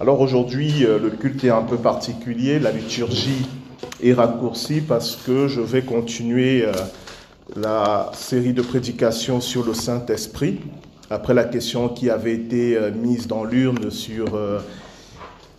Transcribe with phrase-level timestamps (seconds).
[0.00, 3.46] Alors aujourd'hui, euh, le culte est un peu particulier, la liturgie
[4.02, 6.72] est raccourcie parce que je vais continuer euh,
[7.54, 10.60] la série de prédications sur le Saint-Esprit,
[11.10, 14.40] après la question qui avait été euh, mise dans l'urne sur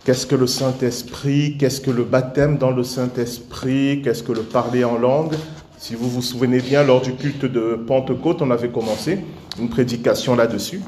[0.04, 4.82] qu'est-ce que le Saint-Esprit, qu'est-ce que le baptême dans le Saint-Esprit, qu'est-ce que le parler
[4.82, 5.34] en langue.
[5.78, 9.20] Si vous vous souvenez bien, lors du culte de Pentecôte, on avait commencé
[9.60, 10.80] une prédication là-dessus.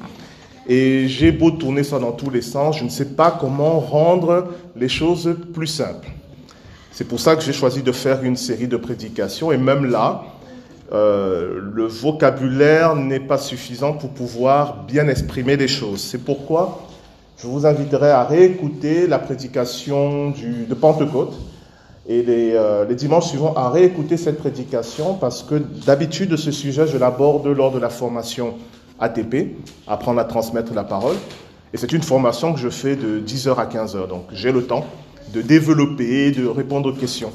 [0.69, 4.49] Et j'ai beau tourner ça dans tous les sens, je ne sais pas comment rendre
[4.77, 6.09] les choses plus simples.
[6.91, 9.53] C'est pour ça que j'ai choisi de faire une série de prédications.
[9.53, 10.25] Et même là,
[10.93, 16.00] euh, le vocabulaire n'est pas suffisant pour pouvoir bien exprimer les choses.
[16.00, 16.86] C'est pourquoi
[17.36, 21.35] je vous inviterai à réécouter la prédication de Pentecôte
[22.08, 26.99] et euh, les dimanches suivants à réécouter cette prédication parce que d'habitude ce sujet je
[26.99, 28.55] l'aborde lors de la formation
[29.00, 31.16] ATP, apprendre à transmettre la parole.
[31.72, 34.08] Et c'est une formation que je fais de 10h à 15h.
[34.08, 34.86] Donc j'ai le temps
[35.33, 37.32] de développer, de répondre aux questions.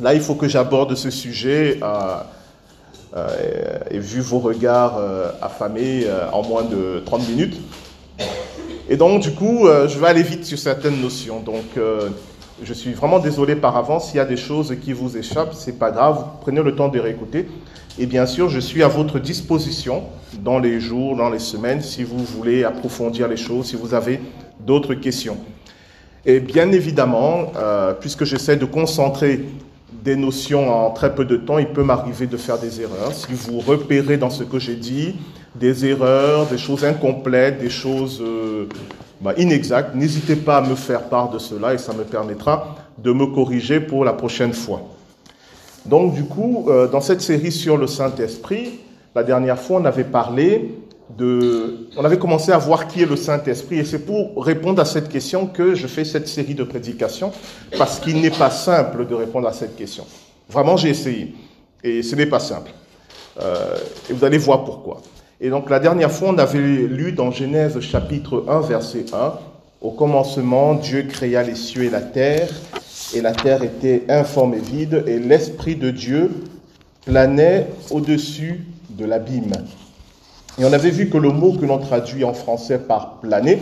[0.00, 2.18] Là, il faut que j'aborde ce sujet euh,
[3.16, 7.60] euh, et vu vos regards euh, affamés en moins de 30 minutes.
[8.88, 11.40] Et donc, du coup, je vais aller vite sur certaines notions.
[11.40, 11.64] Donc,
[12.62, 14.08] je suis vraiment désolé par avance.
[14.08, 16.24] S'il y a des choses qui vous échappent, c'est pas grave.
[16.40, 17.46] Prenez le temps de réécouter.
[17.98, 20.04] Et bien sûr, je suis à votre disposition
[20.44, 24.20] dans les jours, dans les semaines, si vous voulez approfondir les choses, si vous avez
[24.60, 25.36] d'autres questions.
[26.24, 29.44] Et bien évidemment, euh, puisque j'essaie de concentrer
[30.04, 33.12] des notions en très peu de temps, il peut m'arriver de faire des erreurs.
[33.12, 35.16] Si vous repérez dans ce que j'ai dit
[35.54, 38.66] des erreurs, des choses incomplètes, des choses euh,
[39.20, 43.12] bah, inexactes, n'hésitez pas à me faire part de cela et ça me permettra de
[43.12, 44.82] me corriger pour la prochaine fois.
[45.86, 48.80] Donc du coup, euh, dans cette série sur le Saint-Esprit,
[49.14, 50.74] la dernière fois, on avait parlé
[51.16, 51.88] de...
[51.96, 55.08] On avait commencé à voir qui est le Saint-Esprit et c'est pour répondre à cette
[55.08, 57.32] question que je fais cette série de prédications
[57.76, 60.04] parce qu'il n'est pas simple de répondre à cette question.
[60.48, 61.34] Vraiment, j'ai essayé
[61.82, 62.70] et ce n'est pas simple.
[63.40, 63.76] Euh,
[64.10, 65.00] et vous allez voir pourquoi.
[65.40, 69.34] Et donc la dernière fois, on avait lu dans Genèse chapitre 1, verset 1,
[69.80, 72.48] Au commencement, Dieu créa les cieux et la terre,
[73.14, 76.32] et la terre était informe et vide, et l'Esprit de Dieu
[77.06, 79.52] planait au-dessus de l'abîme.
[80.58, 83.60] Et on avait vu que le mot que l'on traduit en français par planer,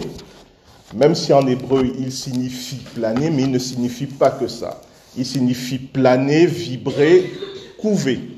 [0.94, 4.80] même si en hébreu il signifie planer, mais il ne signifie pas que ça.
[5.14, 7.30] Il signifie planer, vibrer,
[7.76, 8.35] couver.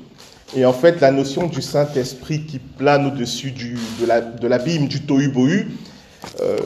[0.55, 5.67] Et en fait, la notion du Saint-Esprit qui plane au-dessus de l'abîme, du tohu-bohu,
[6.41, 6.57] euh,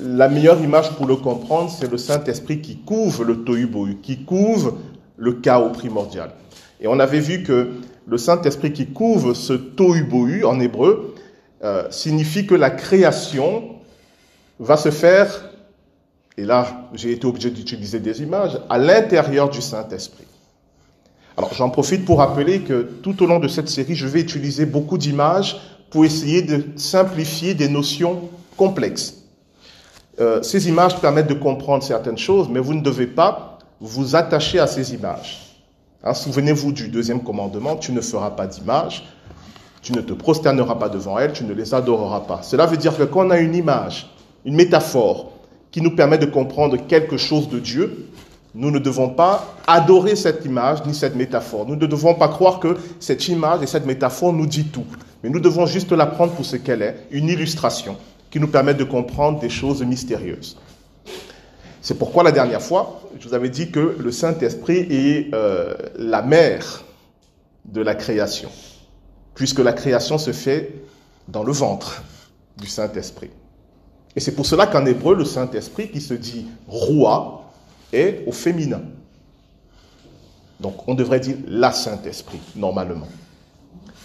[0.00, 3.68] la meilleure image pour le comprendre, c'est le Saint-Esprit qui couvre le tohu
[4.02, 4.78] qui couvre
[5.16, 6.30] le chaos primordial.
[6.80, 7.72] Et on avait vu que
[8.06, 11.14] le Saint-Esprit qui couvre ce tohu en hébreu
[11.62, 13.76] euh, signifie que la création
[14.58, 15.50] va se faire,
[16.36, 20.24] et là j'ai été obligé d'utiliser des images, à l'intérieur du Saint-Esprit.
[21.36, 24.66] Alors j'en profite pour rappeler que tout au long de cette série, je vais utiliser
[24.66, 25.60] beaucoup d'images
[25.90, 29.22] pour essayer de simplifier des notions complexes.
[30.20, 34.58] Euh, ces images permettent de comprendre certaines choses, mais vous ne devez pas vous attacher
[34.58, 35.56] à ces images.
[36.04, 39.04] Hein, souvenez-vous du deuxième commandement, tu ne feras pas d'image,
[39.82, 42.42] tu ne te prosterneras pas devant elles, tu ne les adoreras pas.
[42.42, 44.10] Cela veut dire que quand on a une image,
[44.44, 45.32] une métaphore
[45.70, 48.08] qui nous permet de comprendre quelque chose de Dieu,
[48.54, 51.66] nous ne devons pas adorer cette image ni cette métaphore.
[51.66, 54.84] Nous ne devons pas croire que cette image et cette métaphore nous dit tout.
[55.22, 57.96] Mais nous devons juste la prendre pour ce qu'elle est, une illustration
[58.30, 60.58] qui nous permet de comprendre des choses mystérieuses.
[61.80, 66.22] C'est pourquoi la dernière fois, je vous avais dit que le Saint-Esprit est euh, la
[66.22, 66.84] mère
[67.64, 68.50] de la création,
[69.34, 70.74] puisque la création se fait
[71.28, 72.02] dans le ventre
[72.56, 73.30] du Saint-Esprit.
[74.14, 77.41] Et c'est pour cela qu'en hébreu, le Saint-Esprit, qui se dit roi,
[77.92, 78.82] est au féminin.
[80.60, 83.08] Donc on devrait dire la Saint-Esprit, normalement.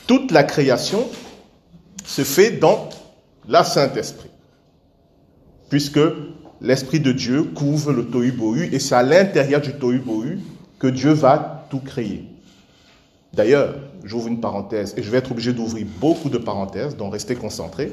[0.08, 1.06] Toute la création
[2.06, 2.90] se fait dans
[3.48, 4.30] la Saint-Esprit,
[5.70, 6.00] puisque
[6.62, 10.39] l'Esprit de Dieu couvre le tohu-bohu, et c'est à l'intérieur du tohu-bohu
[10.80, 12.25] que Dieu va tout créer.
[13.34, 17.36] D'ailleurs, j'ouvre une parenthèse, et je vais être obligé d'ouvrir beaucoup de parenthèses, donc restez
[17.36, 17.92] concentrés.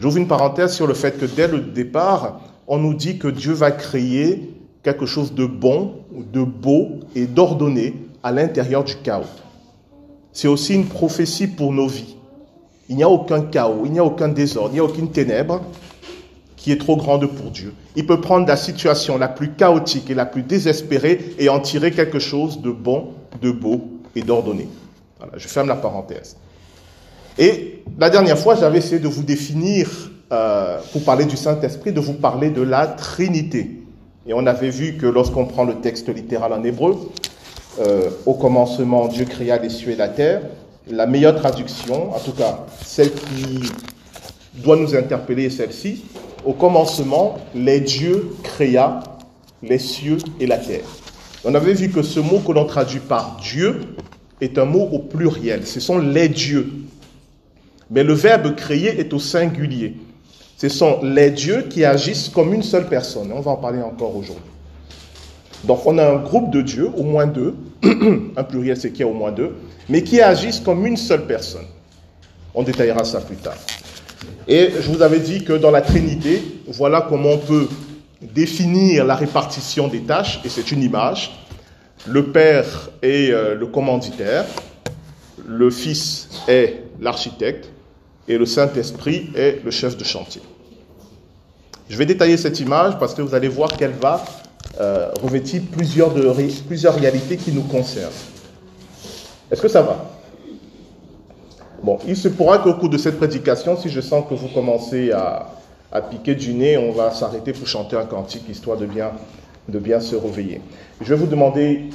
[0.00, 3.52] J'ouvre une parenthèse sur le fait que dès le départ, on nous dit que Dieu
[3.52, 4.53] va créer
[4.84, 9.24] quelque chose de bon, de beau et d'ordonné à l'intérieur du chaos.
[10.32, 12.16] C'est aussi une prophétie pour nos vies.
[12.88, 15.62] Il n'y a aucun chaos, il n'y a aucun désordre, il n'y a aucune ténèbre
[16.56, 17.72] qui est trop grande pour Dieu.
[17.96, 21.90] Il peut prendre la situation la plus chaotique et la plus désespérée et en tirer
[21.90, 23.08] quelque chose de bon,
[23.40, 24.68] de beau et d'ordonné.
[25.18, 26.36] Voilà, je ferme la parenthèse.
[27.38, 32.00] Et la dernière fois, j'avais essayé de vous définir euh, pour parler du Saint-Esprit, de
[32.00, 33.83] vous parler de la Trinité.
[34.26, 36.96] Et on avait vu que lorsqu'on prend le texte littéral en hébreu,
[37.80, 40.42] euh, au commencement, Dieu créa les cieux et la terre.
[40.90, 43.60] La meilleure traduction, en tout cas celle qui
[44.54, 46.04] doit nous interpeller est celle-ci.
[46.44, 49.00] Au commencement, les dieux créa
[49.62, 50.84] les cieux et la terre.
[51.44, 53.80] On avait vu que ce mot que l'on traduit par Dieu
[54.40, 55.66] est un mot au pluriel.
[55.66, 56.70] Ce sont les dieux.
[57.90, 59.96] Mais le verbe créer est au singulier.
[60.56, 63.32] Ce sont les dieux qui agissent comme une seule personne.
[63.32, 64.50] On va en parler encore aujourd'hui.
[65.64, 67.54] Donc on a un groupe de dieux, au moins deux,
[68.36, 69.54] un pluriel c'est qu'il y a au moins deux,
[69.88, 71.64] mais qui agissent comme une seule personne.
[72.54, 73.56] On détaillera ça plus tard.
[74.46, 77.68] Et je vous avais dit que dans la Trinité, voilà comment on peut
[78.20, 81.32] définir la répartition des tâches, et c'est une image.
[82.06, 84.44] Le Père est euh, le commanditaire,
[85.46, 87.70] le Fils est l'architecte,
[88.28, 90.42] et le Saint-Esprit est le chef de chantier.
[91.88, 94.24] Je vais détailler cette image parce que vous allez voir qu'elle va
[94.80, 98.12] euh, revêtir plusieurs, de, réalités qui nous concernent.
[99.50, 100.10] Est-ce que ça va?
[101.82, 105.12] Bon, il se pourra qu'au cours de cette prédication, si je sens que vous commencez
[105.12, 105.50] à,
[105.92, 109.12] à piquer du nez, on va s'arrêter pour chanter un cantique, histoire de bien,
[109.68, 110.62] de bien se réveiller.
[111.02, 111.90] Je vais vous demander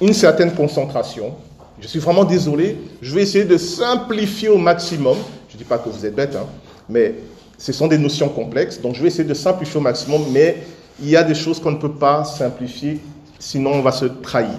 [0.00, 1.34] une certaine concentration.
[1.80, 2.76] Je suis vraiment désolé.
[3.00, 5.16] Je vais essayer de simplifier au maximum.
[5.58, 6.46] Je ne dis pas que vous êtes bête, hein,
[6.88, 7.16] mais
[7.58, 8.80] ce sont des notions complexes.
[8.80, 10.58] Donc je vais essayer de simplifier au maximum, mais
[11.00, 13.00] il y a des choses qu'on ne peut pas simplifier,
[13.40, 14.54] sinon on va se trahir.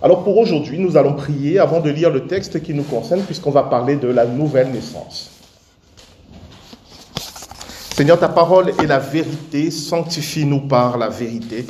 [0.00, 3.50] Alors pour aujourd'hui, nous allons prier avant de lire le texte qui nous concerne, puisqu'on
[3.50, 5.32] va parler de la nouvelle naissance.
[7.96, 11.66] Seigneur, ta parole est la vérité, sanctifie-nous par la vérité.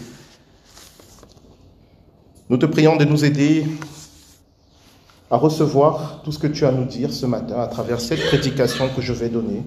[2.51, 3.65] Nous te prions de nous aider
[5.31, 8.27] à recevoir tout ce que tu as à nous dire ce matin à travers cette
[8.27, 9.63] prédication que je vais donner,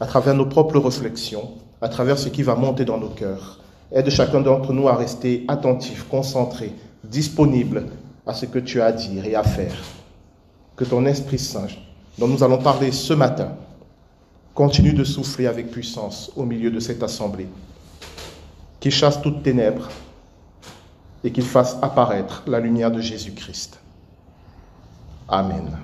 [0.00, 3.60] à travers nos propres réflexions, à travers ce qui va monter dans nos cœurs.
[3.92, 6.72] Aide chacun d'entre nous à rester attentif, concentré,
[7.04, 7.86] disponible
[8.26, 9.76] à ce que tu as à dire et à faire.
[10.74, 11.68] Que ton Esprit Saint,
[12.18, 13.52] dont nous allons parler ce matin,
[14.52, 17.46] continue de souffler avec puissance au milieu de cette assemblée.
[18.80, 19.88] Qu'il chasse toutes ténèbres
[21.22, 23.78] et qu'il fasse apparaître la lumière de Jésus-Christ.
[25.28, 25.78] Amen.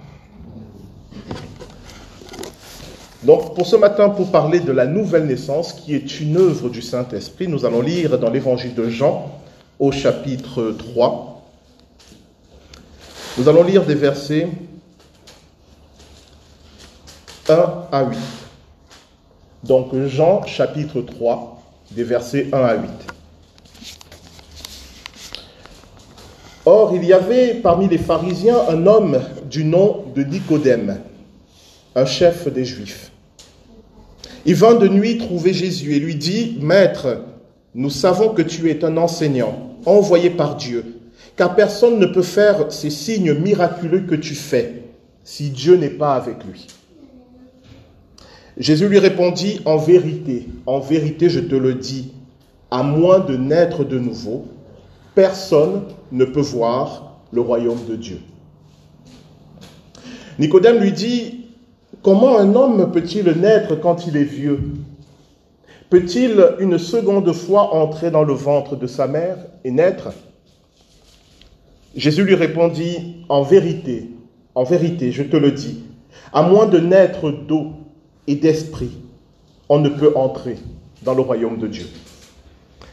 [3.23, 6.83] Donc pour ce matin, pour parler de la nouvelle naissance, qui est une œuvre du
[6.83, 9.31] Saint-Esprit, nous allons lire dans l'évangile de Jean
[9.79, 11.43] au chapitre 3.
[13.39, 14.49] Nous allons lire des versets
[17.49, 18.19] 1 à 8.
[19.65, 21.62] Donc Jean chapitre 3,
[21.93, 23.12] des versets 1 à 8.
[26.64, 29.20] Or, il y avait parmi les pharisiens un homme
[29.50, 31.00] du nom de Nicodème,
[31.97, 33.11] un chef des Juifs.
[34.47, 37.25] Il vint de nuit trouver Jésus et lui dit, Maître,
[37.75, 40.85] nous savons que tu es un enseignant envoyé par Dieu,
[41.37, 44.82] car personne ne peut faire ces signes miraculeux que tu fais
[45.25, 46.69] si Dieu n'est pas avec lui.
[48.56, 52.12] Jésus lui répondit, En vérité, en vérité, je te le dis,
[52.70, 54.47] à moins de naître de nouveau,
[55.14, 58.20] personne ne peut voir le royaume de Dieu.
[60.38, 61.47] Nicodème lui dit,
[62.03, 64.61] comment un homme peut-il naître quand il est vieux?
[65.91, 70.09] Peut-il une seconde fois entrer dans le ventre de sa mère et naître?
[71.95, 74.11] Jésus lui répondit, en vérité,
[74.54, 75.83] en vérité, je te le dis,
[76.33, 77.73] à moins de naître d'eau
[78.26, 78.92] et d'esprit,
[79.69, 80.57] on ne peut entrer
[81.02, 81.87] dans le royaume de Dieu.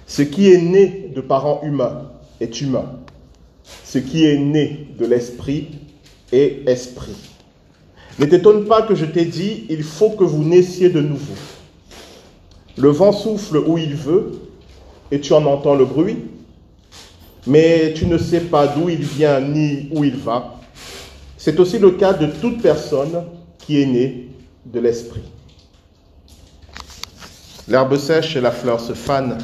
[0.10, 2.10] Ce qui est né de parents humains
[2.42, 2.86] est humain.
[3.86, 5.68] Ce qui est né de l'esprit
[6.32, 7.16] est esprit.
[8.18, 11.36] Ne t'étonne pas que je t'ai dit, il faut que vous naissiez de nouveau.
[12.76, 14.32] Le vent souffle où il veut
[15.12, 16.18] et tu en entends le bruit,
[17.46, 20.60] mais tu ne sais pas d'où il vient ni où il va.
[21.38, 23.26] C'est aussi le cas de toute personne
[23.60, 24.30] qui est née
[24.66, 25.22] de l'Esprit.
[27.68, 29.38] L'herbe sèche et la fleur se fanent,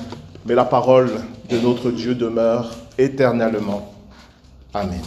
[0.46, 1.10] mais la parole
[1.50, 3.92] de notre Dieu demeure éternellement.
[4.74, 5.02] Amen.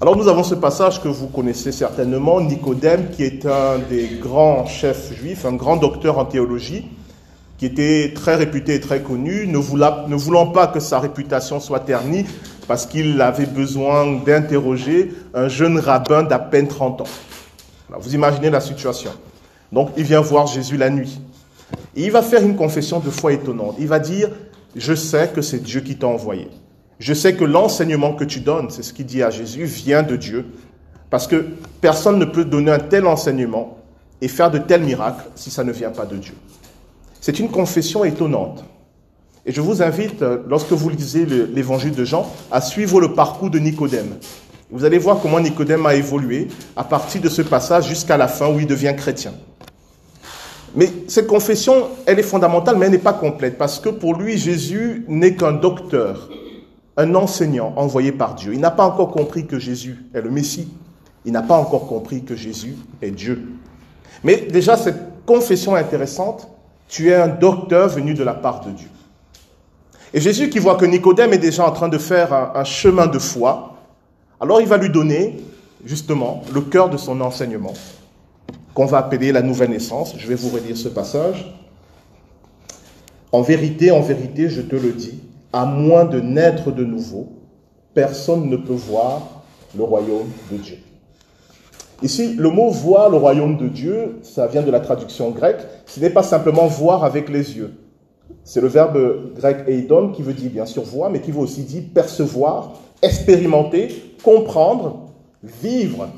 [0.00, 4.66] Alors nous avons ce passage que vous connaissez certainement, Nicodème, qui est un des grands
[4.66, 6.88] chefs juifs, un grand docteur en théologie,
[7.58, 12.24] qui était très réputé et très connu, ne voulant, pas que sa réputation soit ternie,
[12.66, 17.04] parce qu'il avait besoin d'interroger un jeune rabbin d'à peine 30 ans.
[17.90, 19.10] vous imaginez la situation.
[19.70, 21.20] Donc il vient voir Jésus la nuit.
[22.00, 23.76] Et il va faire une confession de foi étonnante.
[23.78, 24.30] Il va dire,
[24.74, 26.48] je sais que c'est Dieu qui t'a envoyé.
[26.98, 30.16] Je sais que l'enseignement que tu donnes, c'est ce qu'il dit à Jésus, vient de
[30.16, 30.46] Dieu.
[31.10, 31.44] Parce que
[31.82, 33.76] personne ne peut donner un tel enseignement
[34.22, 36.32] et faire de tels miracles si ça ne vient pas de Dieu.
[37.20, 38.64] C'est une confession étonnante.
[39.44, 43.50] Et je vous invite, euh, lorsque vous lisez l'évangile de Jean, à suivre le parcours
[43.50, 44.16] de Nicodème.
[44.70, 48.48] Vous allez voir comment Nicodème a évolué à partir de ce passage jusqu'à la fin
[48.48, 49.34] où il devient chrétien.
[50.74, 54.38] Mais cette confession, elle est fondamentale, mais elle n'est pas complète, parce que pour lui,
[54.38, 56.28] Jésus n'est qu'un docteur,
[56.96, 58.52] un enseignant envoyé par Dieu.
[58.54, 60.68] Il n'a pas encore compris que Jésus est le Messie.
[61.24, 63.52] Il n'a pas encore compris que Jésus est Dieu.
[64.22, 66.48] Mais déjà, cette confession est intéressante.
[66.88, 68.88] Tu es un docteur venu de la part de Dieu.
[70.12, 73.18] Et Jésus qui voit que Nicodème est déjà en train de faire un, chemin de
[73.18, 73.76] foi,
[74.40, 75.40] alors il va lui donner
[75.84, 77.74] justement le cœur de son enseignement,
[78.80, 80.14] qu'on va appeler la nouvelle naissance.
[80.16, 81.54] Je vais vous relire ce passage.
[83.30, 85.20] En vérité, en vérité, je te le dis,
[85.52, 87.28] à moins de naître de nouveau,
[87.92, 89.42] personne ne peut voir
[89.76, 90.78] le royaume de Dieu.
[92.02, 95.60] Ici, le mot voir le royaume de Dieu, ça vient de la traduction grecque.
[95.84, 97.74] Ce n'est pas simplement voir avec les yeux.
[98.44, 101.64] C'est le verbe grec eidon qui veut dire bien sûr voir, mais qui veut aussi
[101.64, 102.72] dire percevoir,
[103.02, 105.10] expérimenter, comprendre,
[105.42, 106.08] vivre.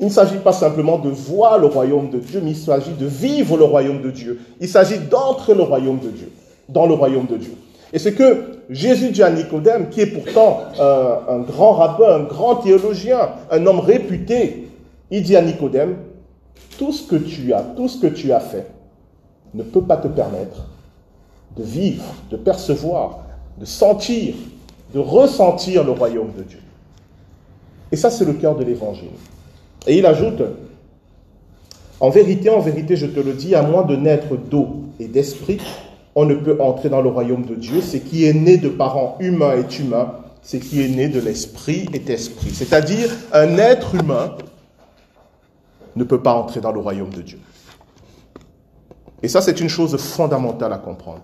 [0.00, 3.06] Il ne s'agit pas simplement de voir le royaume de Dieu, mais il s'agit de
[3.06, 4.40] vivre le royaume de Dieu.
[4.60, 6.30] Il s'agit d'entrer le royaume de Dieu,
[6.68, 7.54] dans le royaume de Dieu.
[7.92, 12.24] Et c'est que Jésus dit à Nicodème, qui est pourtant euh, un grand rabbin, un
[12.24, 14.68] grand théologien, un homme réputé,
[15.10, 15.96] il dit à Nicodème,
[16.78, 18.66] tout ce que tu as, tout ce que tu as fait,
[19.54, 20.68] ne peut pas te permettre
[21.56, 23.20] de vivre, de percevoir,
[23.58, 24.34] de sentir,
[24.94, 26.60] de ressentir le royaume de Dieu.
[27.90, 29.08] Et ça, c'est le cœur de l'évangile.
[29.86, 30.42] Et il ajoute,
[32.00, 35.60] en vérité, en vérité, je te le dis, à moins de naître d'eau et d'esprit,
[36.14, 37.80] on ne peut entrer dans le royaume de Dieu.
[37.80, 41.88] Ce qui est né de parents humains est humain, ce qui est né de l'esprit
[41.92, 42.50] est esprit.
[42.50, 44.36] C'est-à-dire, un être humain
[45.96, 47.38] ne peut pas entrer dans le royaume de Dieu.
[49.22, 51.22] Et ça, c'est une chose fondamentale à comprendre.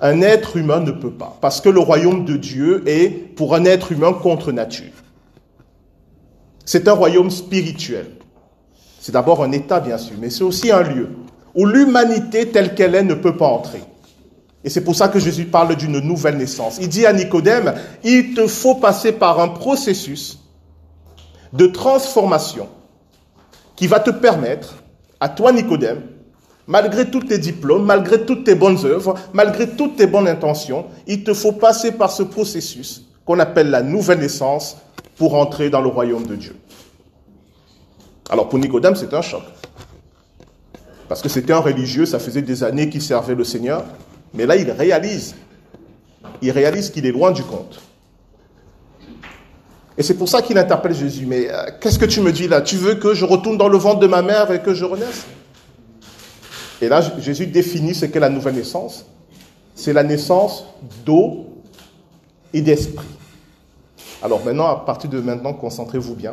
[0.00, 3.64] Un être humain ne peut pas, parce que le royaume de Dieu est, pour un
[3.64, 4.92] être humain, contre nature.
[6.66, 8.10] C'est un royaume spirituel.
[9.00, 11.08] C'est d'abord un état, bien sûr, mais c'est aussi un lieu
[11.54, 13.82] où l'humanité telle qu'elle est ne peut pas entrer.
[14.62, 16.76] Et c'est pour ça que Jésus parle d'une nouvelle naissance.
[16.80, 17.72] Il dit à Nicodème,
[18.04, 20.40] il te faut passer par un processus
[21.54, 22.68] de transformation
[23.76, 24.74] qui va te permettre,
[25.20, 26.02] à toi Nicodème,
[26.68, 31.22] Malgré tous tes diplômes, malgré toutes tes bonnes œuvres, malgré toutes tes bonnes intentions, il
[31.22, 34.76] te faut passer par ce processus qu'on appelle la nouvelle naissance
[35.16, 36.56] pour entrer dans le royaume de Dieu.
[38.28, 39.42] Alors pour Nicodème, c'est un choc.
[41.08, 43.84] Parce que c'était un religieux, ça faisait des années qu'il servait le Seigneur,
[44.34, 45.36] mais là il réalise,
[46.42, 47.80] il réalise qu'il est loin du compte.
[49.98, 52.60] Et c'est pour ça qu'il interpelle Jésus, mais euh, qu'est-ce que tu me dis là?
[52.60, 55.24] Tu veux que je retourne dans le ventre de ma mère et que je renaisse?
[56.82, 59.06] Et là, Jésus définit ce qu'est la nouvelle naissance.
[59.74, 60.66] C'est la naissance
[61.06, 61.46] d'eau
[62.52, 63.06] et d'esprit.
[64.22, 66.32] Alors maintenant, à partir de maintenant, concentrez-vous bien.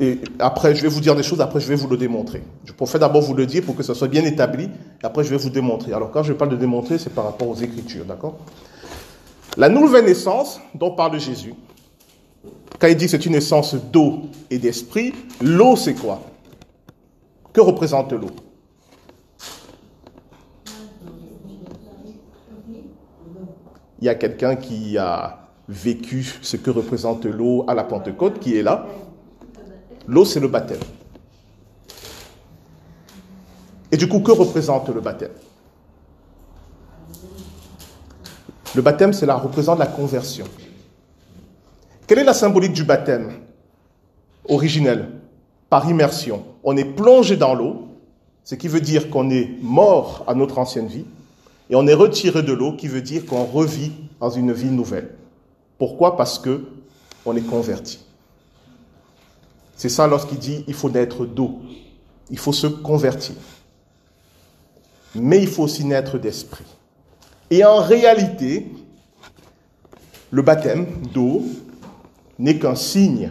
[0.00, 2.42] Et après, je vais vous dire des choses, après, je vais vous le démontrer.
[2.64, 5.30] Je préfère d'abord vous le dire pour que ça soit bien établi, et après, je
[5.30, 5.92] vais vous démontrer.
[5.92, 8.38] Alors, quand je parle de démontrer, c'est par rapport aux Écritures, d'accord?
[9.56, 11.54] La nouvelle naissance dont parle Jésus,
[12.78, 14.20] quand il dit que c'est une naissance d'eau
[14.50, 16.22] et d'esprit, l'eau, c'est quoi?
[17.52, 18.30] Que représente l'eau?
[24.00, 28.56] Il y a quelqu'un qui a vécu ce que représente l'eau à la Pentecôte qui
[28.56, 28.86] est là.
[30.06, 30.80] L'eau, c'est le baptême.
[33.90, 35.32] Et du coup, que représente le baptême?
[38.74, 40.46] Le baptême, cela représente la conversion.
[42.06, 43.32] Quelle est la symbolique du baptême
[44.48, 45.08] originel?
[45.68, 46.44] Par immersion.
[46.64, 47.88] On est plongé dans l'eau,
[48.44, 51.04] ce qui veut dire qu'on est mort à notre ancienne vie,
[51.70, 55.14] et on est retiré de l'eau, qui veut dire qu'on revit dans une vie nouvelle.
[55.78, 56.16] Pourquoi?
[56.16, 56.64] Parce que
[57.24, 58.00] on est converti.
[59.76, 61.60] C'est ça lorsqu'il dit il faut naître d'eau,
[62.30, 63.36] il faut se convertir.
[65.14, 66.64] Mais il faut aussi naître d'esprit.
[67.50, 68.70] Et en réalité,
[70.30, 71.44] le baptême d'eau
[72.38, 73.30] n'est qu'un signe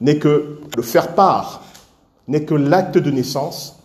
[0.00, 1.62] n'est que le faire part,
[2.28, 3.78] n'est que l'acte de naissance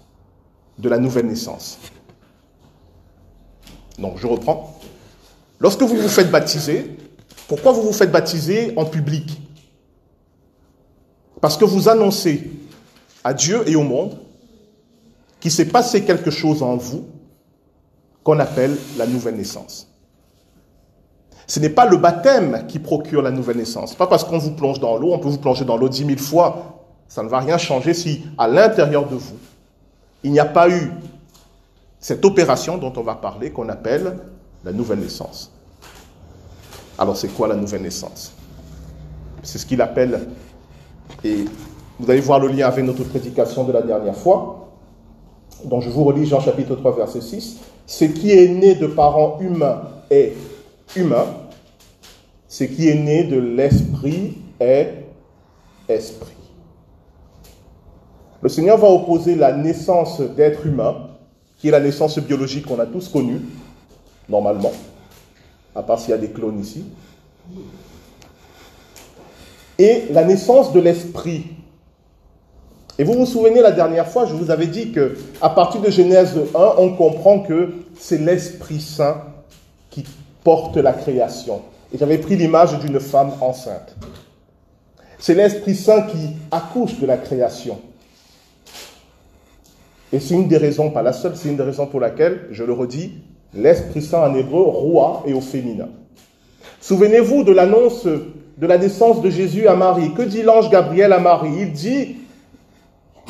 [0.77, 1.79] de la nouvelle naissance.
[3.99, 4.79] Donc, je reprends.
[5.59, 6.97] Lorsque vous vous faites baptiser,
[7.47, 9.41] pourquoi vous vous faites baptiser en public?
[11.41, 12.49] Parce que vous annoncez
[13.23, 14.17] à Dieu et au monde
[15.39, 17.05] qu'il s'est passé quelque chose en vous
[18.23, 19.87] qu'on appelle la nouvelle naissance.
[21.47, 23.95] Ce n'est pas le baptême qui procure la nouvelle naissance.
[23.95, 26.19] Pas parce qu'on vous plonge dans l'eau, on peut vous plonger dans l'eau dix mille
[26.19, 26.85] fois.
[27.07, 29.37] Ça ne va rien changer si à l'intérieur de vous,
[30.23, 30.91] il n'y a pas eu
[31.99, 34.17] cette opération dont on va parler, qu'on appelle
[34.63, 35.51] la nouvelle naissance.
[36.97, 38.33] Alors c'est quoi la nouvelle naissance?
[39.43, 40.27] C'est ce qu'il appelle,
[41.23, 41.45] et
[41.99, 44.69] vous allez voir le lien avec notre prédication de la dernière fois,
[45.65, 49.37] dont je vous relis Jean chapitre 3 verset 6, ce qui est né de parents
[49.41, 50.33] humains est
[50.95, 51.25] humain,
[52.47, 55.05] ce qui est né de l'esprit est
[55.87, 56.35] esprit.
[58.41, 61.08] Le Seigneur va opposer la naissance d'être humain
[61.59, 63.41] qui est la naissance biologique qu'on a tous connue,
[64.27, 64.71] normalement,
[65.75, 66.85] à part s'il y a des clones ici,
[69.77, 71.45] et la naissance de l'esprit.
[72.97, 75.89] Et vous vous souvenez la dernière fois, je vous avais dit que à partir de
[75.89, 79.23] Genèse 1, on comprend que c'est l'Esprit Saint
[79.89, 80.05] qui
[80.43, 81.61] porte la création.
[81.93, 83.95] Et j'avais pris l'image d'une femme enceinte.
[85.17, 87.79] C'est l'Esprit Saint qui accouche de la création.
[90.11, 92.63] Et c'est une des raisons, pas la seule, c'est une des raisons pour laquelle, je
[92.63, 93.13] le redis,
[93.53, 95.89] l'Esprit Saint en hébreu, roi et au féminin.
[96.81, 100.13] Souvenez-vous de l'annonce de la naissance de Jésus à Marie.
[100.13, 101.61] Que dit l'ange Gabriel à Marie?
[101.61, 102.17] Il dit,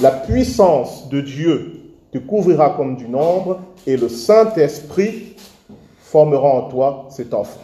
[0.01, 1.73] la puissance de Dieu
[2.11, 5.35] te couvrira comme du nombre et le Saint-Esprit
[5.99, 7.59] formera en toi cet enfant.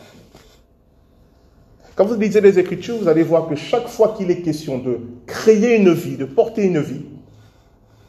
[1.95, 4.99] Quand vous lisez les Écritures, vous allez voir que chaque fois qu'il est question de
[5.25, 7.05] créer une vie, de porter une vie,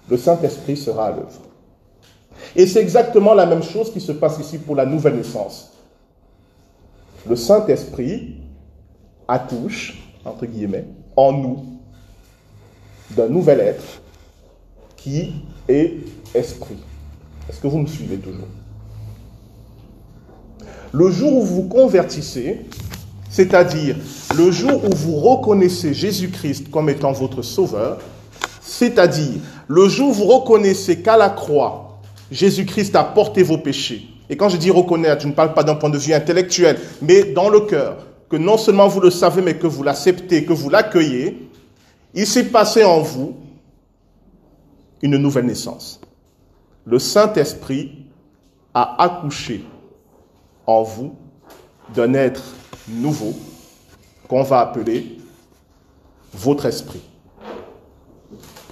[0.08, 1.40] le Saint-Esprit sera à l'œuvre.
[2.54, 5.72] Et c'est exactement la même chose qui se passe ici pour la nouvelle naissance.
[7.28, 8.36] Le Saint-Esprit
[9.26, 10.86] accouche, entre guillemets,
[11.16, 11.64] en nous
[13.10, 14.00] d'un nouvel être
[14.96, 15.32] qui
[15.68, 15.94] est
[16.34, 16.78] esprit.
[17.48, 18.48] Est-ce que vous me suivez toujours?
[20.92, 22.66] Le jour où vous convertissez,
[23.30, 23.96] c'est-à-dire
[24.36, 27.98] le jour où vous reconnaissez Jésus-Christ comme étant votre sauveur,
[28.60, 31.98] c'est-à-dire, le jour où vous reconnaissez qu'à la croix,
[32.30, 34.08] Jésus-Christ a porté vos péchés.
[34.28, 37.24] Et quand je dis reconnaître, je ne parle pas d'un point de vue intellectuel, mais
[37.24, 40.68] dans le cœur, que non seulement vous le savez, mais que vous l'acceptez, que vous
[40.68, 41.48] l'accueillez,
[42.14, 43.36] il s'est passé en vous
[45.02, 46.00] une nouvelle naissance.
[46.84, 48.06] Le Saint-Esprit
[48.74, 49.64] a accouché
[50.66, 51.14] en vous
[51.94, 52.42] d'un être
[52.88, 53.34] nouveau
[54.28, 55.18] qu'on va appeler
[56.34, 57.02] votre esprit.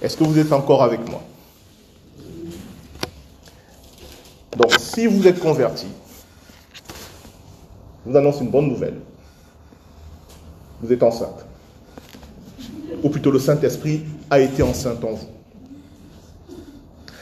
[0.01, 1.21] Est-ce que vous êtes encore avec moi?
[4.57, 5.87] Donc, si vous êtes converti,
[8.05, 9.01] je vous annonce une bonne nouvelle.
[10.81, 11.45] Vous êtes enceinte.
[13.03, 15.27] Ou plutôt le Saint-Esprit a été enceinte en vous.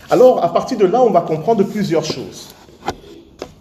[0.09, 2.49] Alors, à partir de là, on va comprendre plusieurs choses.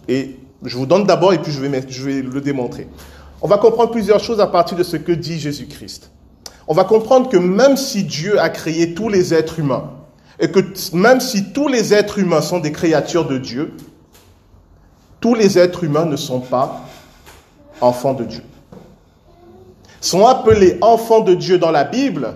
[0.09, 2.89] Et je vous donne d'abord, et puis je vais, je vais le démontrer.
[3.41, 6.12] On va comprendre plusieurs choses à partir de ce que dit Jésus-Christ
[6.69, 9.91] on va comprendre que même si Dieu a créé tous les êtres humains,
[10.39, 10.61] et que
[10.95, 13.77] même si tous les êtres humains sont des créatures de Dieu,
[15.21, 16.83] tous les êtres humains ne sont pas
[17.81, 18.43] enfants de Dieu.
[20.01, 22.35] Sont appelés enfants de Dieu dans la Bible,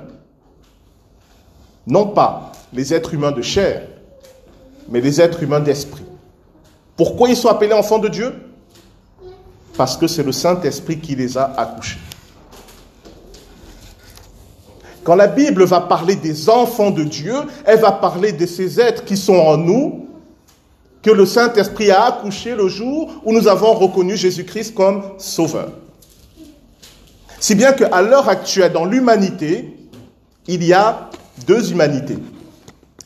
[1.87, 3.83] non pas les êtres humains de chair,
[4.89, 6.05] mais les êtres humains d'esprit.
[6.97, 8.33] Pourquoi ils sont appelés enfants de Dieu?
[9.77, 11.99] Parce que c'est le Saint-Esprit qui les a accouchés.
[15.07, 17.33] Quand la Bible va parler des enfants de Dieu,
[17.65, 20.09] elle va parler de ces êtres qui sont en nous,
[21.01, 25.71] que le Saint-Esprit a accouché le jour où nous avons reconnu Jésus-Christ comme Sauveur.
[27.39, 29.77] Si bien qu'à l'heure actuelle, dans l'humanité,
[30.49, 31.09] il y a
[31.47, 32.19] deux humanités.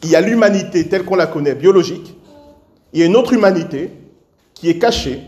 [0.03, 2.17] Il y a l'humanité telle qu'on la connaît, biologique.
[2.95, 3.93] Il y une autre humanité
[4.55, 5.21] qui est cachée,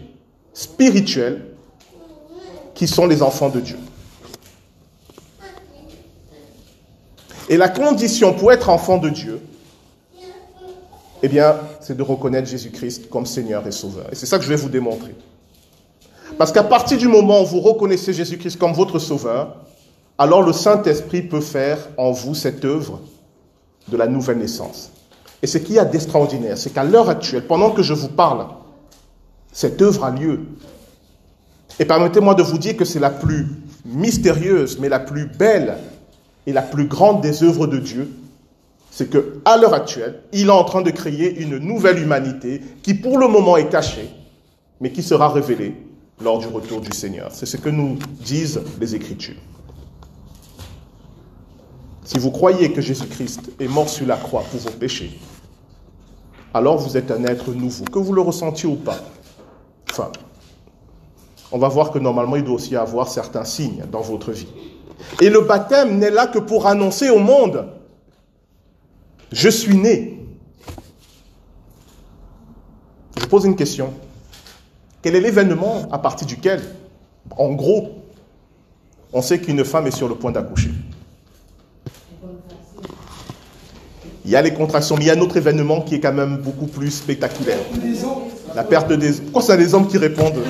[0.54, 1.44] spirituelle,
[2.74, 3.76] qui sont les enfants de Dieu.
[7.52, 9.38] Et la condition pour être enfant de Dieu,
[11.22, 14.06] eh bien, c'est de reconnaître Jésus-Christ comme Seigneur et Sauveur.
[14.10, 15.14] Et c'est ça que je vais vous démontrer.
[16.38, 19.56] Parce qu'à partir du moment où vous reconnaissez Jésus-Christ comme votre Sauveur,
[20.16, 23.00] alors le Saint-Esprit peut faire en vous cette œuvre
[23.86, 24.90] de la nouvelle naissance.
[25.42, 28.46] Et ce qu'il y a d'extraordinaire, c'est qu'à l'heure actuelle, pendant que je vous parle,
[29.52, 30.40] cette œuvre a lieu.
[31.78, 33.46] Et permettez-moi de vous dire que c'est la plus
[33.84, 35.76] mystérieuse, mais la plus belle
[36.46, 38.10] et la plus grande des œuvres de Dieu,
[38.90, 42.94] c'est que à l'heure actuelle, il est en train de créer une nouvelle humanité qui
[42.94, 44.10] pour le moment est cachée,
[44.80, 45.74] mais qui sera révélée
[46.20, 47.30] lors du retour du Seigneur.
[47.32, 49.40] C'est ce que nous disent les Écritures.
[52.04, 55.18] Si vous croyez que Jésus-Christ est mort sur la croix pour vos péchés,
[56.52, 58.98] alors vous êtes un être nouveau, que vous le ressentiez ou pas.
[59.90, 60.10] Enfin,
[61.50, 64.48] on va voir que normalement il doit aussi y avoir certains signes dans votre vie.
[65.20, 67.66] Et le baptême n'est là que pour annoncer au monde,
[69.30, 70.18] je suis né.
[73.18, 73.92] Je pose une question.
[75.02, 76.62] Quel est l'événement à partir duquel,
[77.36, 78.02] en gros,
[79.12, 80.70] on sait qu'une femme est sur le point d'accoucher?
[84.24, 86.12] Il y a les contractions, mais il y a un autre événement qui est quand
[86.12, 87.58] même beaucoup plus spectaculaire.
[88.54, 89.12] La perte des...
[89.12, 90.42] Pourquoi c'est les hommes qui répondent?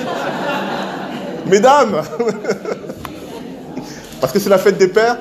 [1.47, 2.03] Mesdames
[4.23, 5.17] Parce que c'est la fête des pères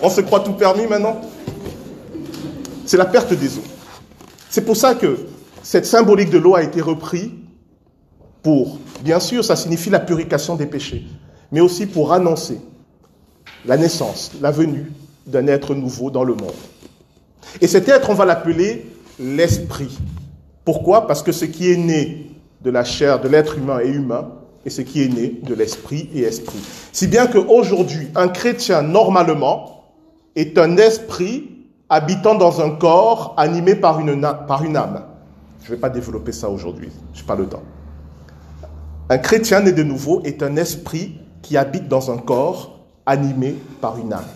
[0.00, 1.20] On se croit tout permis maintenant
[2.86, 3.64] C'est la perte des eaux.
[4.48, 5.26] C'est pour ça que
[5.64, 7.30] cette symbolique de l'eau a été reprise
[8.44, 11.04] pour, bien sûr, ça signifie la purification des péchés,
[11.50, 12.60] mais aussi pour annoncer
[13.66, 14.92] la naissance, la venue
[15.26, 16.54] d'un être nouveau dans le monde.
[17.60, 19.98] Et cet être, on va l'appeler l'esprit.
[20.64, 21.08] Pourquoi?
[21.08, 22.30] Parce que ce qui est né
[22.62, 24.30] de la chair de l'être humain est humain,
[24.64, 26.58] et ce qui est né de l'esprit est esprit.
[26.92, 29.84] Si bien qu'aujourd'hui, un chrétien, normalement,
[30.36, 31.50] est un esprit
[31.88, 35.04] habitant dans un corps animé par une, par une âme.
[35.62, 37.62] Je ne vais pas développer ça aujourd'hui, je n'ai pas le temps.
[39.10, 43.98] Un chrétien né de nouveau est un esprit qui habite dans un corps animé par
[43.98, 44.26] une âme.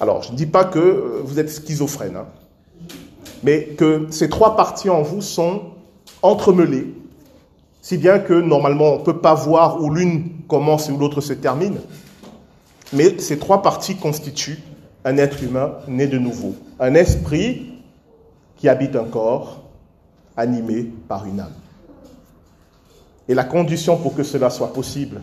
[0.00, 2.26] Alors, je ne dis pas que euh, vous êtes schizophrène, hein,
[3.42, 5.62] mais que ces trois parties en vous sont
[6.22, 6.94] entremêlées,
[7.82, 11.20] si bien que normalement on ne peut pas voir où l'une commence et où l'autre
[11.20, 11.78] se termine.
[12.92, 14.62] Mais ces trois parties constituent
[15.04, 17.72] un être humain né de nouveau, un esprit
[18.56, 19.62] qui habite un corps
[20.36, 21.54] animé par une âme.
[23.28, 25.20] Et la condition pour que cela soit possible,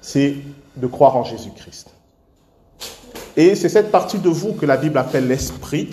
[0.00, 0.36] c'est
[0.76, 1.90] de croire en Jésus-Christ.
[3.36, 5.90] Et c'est cette partie de vous que la Bible appelle l'esprit.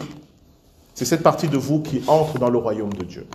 [0.93, 3.27] C'est cette partie de vous qui entre dans le royaume de Dieu.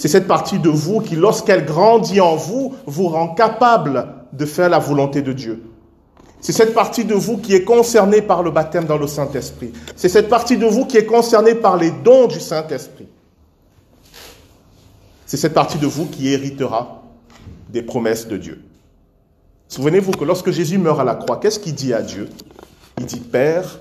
[0.00, 4.70] C'est cette partie de vous qui, lorsqu'elle grandit en vous, vous rend capable de faire
[4.70, 5.62] la volonté de Dieu.
[6.40, 9.72] C'est cette partie de vous qui est concernée par le baptême dans le Saint-Esprit.
[9.96, 13.08] C'est cette partie de vous qui est concernée par les dons du Saint-Esprit.
[15.26, 17.02] C'est cette partie de vous qui héritera
[17.68, 18.64] des promesses de Dieu.
[19.68, 22.30] Souvenez-vous que lorsque Jésus meurt à la croix, qu'est-ce qu'il dit à Dieu?
[22.98, 23.78] Il dit, Père,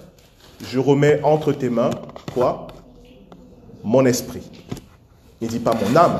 [0.69, 1.91] je remets entre tes mains,
[2.33, 2.67] quoi?
[3.85, 4.43] Mon esprit.
[5.41, 6.19] Il ne dit pas mon âme,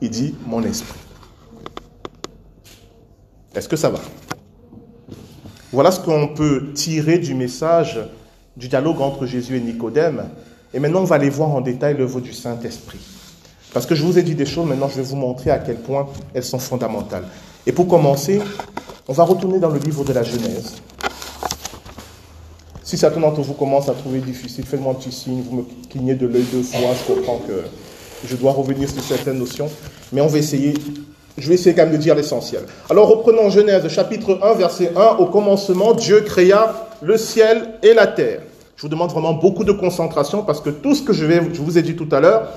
[0.00, 0.98] il dit mon esprit.
[3.54, 3.98] Est-ce que ça va?
[5.72, 7.98] Voilà ce qu'on peut tirer du message
[8.56, 10.28] du dialogue entre Jésus et Nicodème.
[10.74, 12.98] Et maintenant, on va aller voir en détail l'œuvre du Saint-Esprit.
[13.72, 15.76] Parce que je vous ai dit des choses, maintenant je vais vous montrer à quel
[15.76, 17.24] point elles sont fondamentales.
[17.66, 18.40] Et pour commencer,
[19.06, 20.76] on va retourner dans le livre de la Genèse.
[22.82, 26.14] Si certains d'entre vous commencent à trouver difficile, faites-moi un petit signe, vous me clignez
[26.14, 27.64] de l'œil deux fois, je comprends que
[28.26, 29.70] je dois revenir sur certaines notions,
[30.12, 30.74] mais on va essayer,
[31.36, 32.62] je vais essayer quand même de dire l'essentiel.
[32.90, 38.06] Alors reprenons Genèse chapitre 1, verset 1, au commencement, Dieu créa le ciel et la
[38.06, 38.42] terre.
[38.76, 41.60] Je vous demande vraiment beaucoup de concentration parce que tout ce que je, vais, je
[41.60, 42.48] vous ai dit tout à l'heure,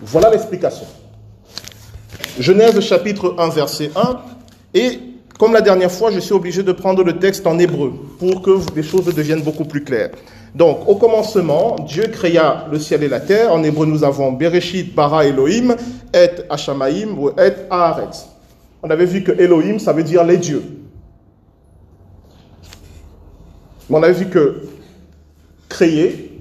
[0.00, 0.86] voilà l'explication.
[2.38, 4.20] Genèse chapitre 1, verset 1,
[4.74, 4.98] et
[5.38, 8.58] comme la dernière fois, je suis obligé de prendre le texte en hébreu pour que
[8.76, 10.10] les choses deviennent beaucoup plus claires.
[10.54, 13.52] Donc, au commencement, Dieu créa le ciel et la terre.
[13.52, 15.74] En hébreu, nous avons Bereshit, bara Elohim,
[16.12, 18.28] et Hashamaim ou et Haaretz.
[18.82, 20.62] On avait vu que Elohim, ça veut dire les dieux.
[23.92, 24.62] on avait vu que
[25.68, 26.40] créer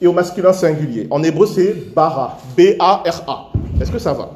[0.00, 1.06] et au masculin singulier.
[1.10, 3.52] En hébreu, c'est bara, B-A-R-A.
[3.80, 4.30] Est-ce que ça va?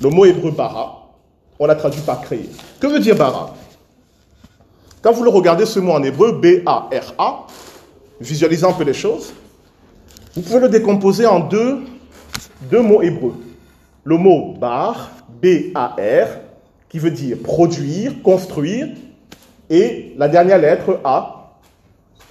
[0.00, 1.08] Le mot hébreu bara,
[1.58, 2.48] on l'a traduit par créer.
[2.78, 3.54] Que veut dire bara?
[5.00, 7.46] Quand vous le regardez ce mot en hébreu, B-A-R-A,
[8.20, 9.32] visualisant un peu les choses,
[10.34, 11.78] vous pouvez le décomposer en deux,
[12.70, 13.34] deux mots hébreux.
[14.02, 16.26] Le mot bar, B-A-R,
[16.88, 18.88] qui veut dire produire, construire,
[19.70, 21.52] et la dernière lettre A,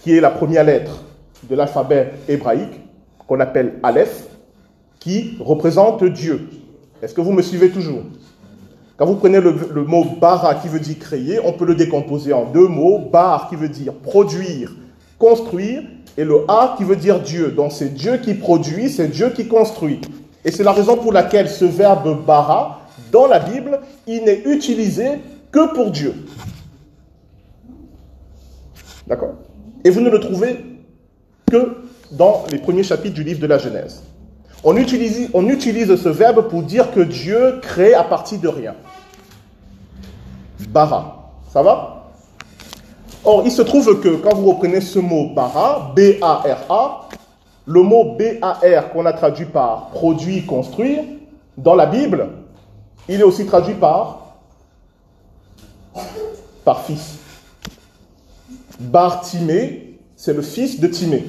[0.04, 1.04] qui est la première lettre
[1.50, 2.82] de l'alphabet hébraïque,
[3.28, 4.26] qu'on appelle Aleph,
[5.00, 6.50] qui représente Dieu.
[7.02, 8.04] Est-ce que vous me suivez toujours?
[8.98, 12.46] Quand vous prenez le, mot bara qui veut dire créer, on peut le décomposer en
[12.46, 12.98] deux mots.
[12.98, 14.76] Bar qui veut dire produire,
[15.20, 15.84] construire,
[16.18, 17.52] et le A qui veut dire Dieu.
[17.52, 20.02] Donc c'est Dieu qui produit, c'est Dieu qui construit.
[20.44, 22.82] Et c'est la raison pour laquelle ce verbe bara,
[23.12, 25.20] dans la Bible, il n'est utilisé
[25.52, 26.16] que pour Dieu.
[29.06, 29.36] D'accord?
[29.84, 30.58] Et vous ne le trouvez
[31.52, 31.78] que
[32.12, 34.02] dans les premiers chapitres du livre de la Genèse.
[34.64, 38.76] On utilise, ce verbe pour dire que Dieu crée à partir de rien.
[40.70, 41.32] Bara.
[41.54, 42.12] Ça va?
[43.24, 47.10] Or, il se trouve que quand vous reprenez ce mot bara, B-A-R-A,
[47.66, 51.04] le mot B-A-R qu'on a traduit par produit, construire,
[51.58, 52.30] dans la Bible,
[53.10, 54.28] il est aussi traduit par
[56.64, 57.16] par fils.
[58.80, 61.26] Bartimée, c'est le fils de Timée.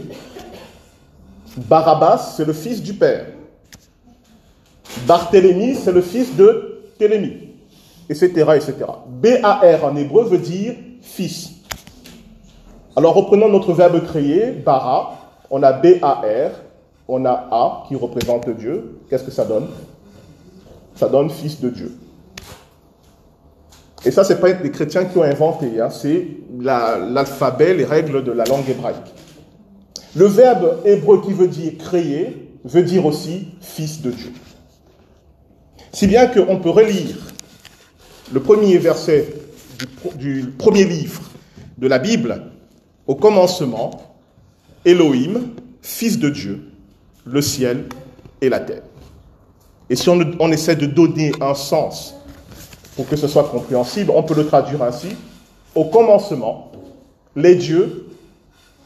[1.59, 3.27] Barabbas, c'est le fils du père.
[5.07, 7.51] Barthélemy, c'est le fils de Télémie,
[8.09, 8.75] etc., etc.
[9.07, 11.51] B-A-R en hébreu veut dire fils.
[12.97, 15.19] Alors reprenons notre verbe créer, bara,
[15.51, 16.51] on a B-A-R,
[17.07, 18.99] on a A qui représente Dieu.
[19.09, 19.69] Qu'est-ce que ça donne?
[20.95, 21.97] Ça donne fils de Dieu.
[24.05, 26.27] Et ça, ce n'est pas les chrétiens qui ont inventé, hein, c'est
[26.61, 29.15] l'alphabet, les règles de la langue hébraïque.
[30.19, 34.33] Le verbe hébreu qui veut dire créer veut dire aussi fils de Dieu.
[35.93, 37.17] Si bien qu'on peut relire
[38.33, 39.33] le premier verset
[40.17, 41.23] du, premier livre
[41.79, 42.51] de la Bible,
[43.07, 44.17] au commencement,
[44.85, 46.63] Elohim, fils de Dieu,
[47.25, 47.85] le ciel
[48.41, 48.83] et la terre.
[49.89, 52.17] Et si on, on essaie de donner un sens
[52.97, 55.11] pour que ce soit compréhensible, on peut le traduire ainsi.
[55.77, 56.73] Au commencement,
[57.37, 58.08] les dieux,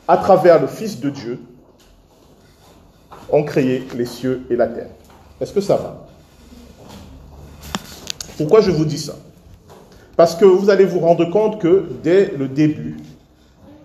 [0.09, 1.41] à travers le Fils de Dieu,
[3.31, 4.91] ont créé les cieux et la terre.
[5.41, 6.07] Est-ce que ça va?
[8.37, 9.15] Pourquoi je vous dis ça?
[10.17, 12.97] Parce que vous allez vous rendre compte que dès le début,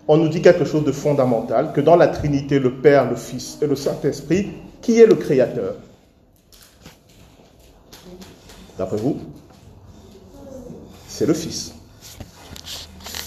[0.08, 3.58] on nous dit quelque chose de fondamental, que dans la Trinité, le Père, le Fils
[3.62, 4.50] et le Saint-Esprit,
[4.82, 5.76] qui est le Créateur?
[8.78, 9.20] D'après vous
[11.18, 11.74] c'est le Fils.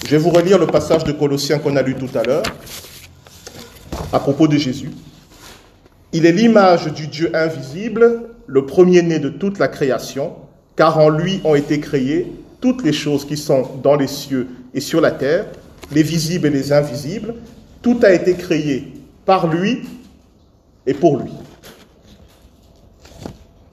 [0.04, 2.44] Je vais vous relire le passage de Colossiens qu'on a lu tout à l'heure
[4.12, 4.90] à propos de Jésus.
[6.12, 10.32] Il est l'image du Dieu invisible, le premier-né de toute la création,
[10.76, 14.80] car en lui ont été créées toutes les choses qui sont dans les cieux et
[14.80, 15.46] sur la terre,
[15.92, 17.34] les visibles et les invisibles.
[17.82, 18.92] Tout a été créé
[19.24, 19.82] par lui
[20.86, 21.30] et pour lui.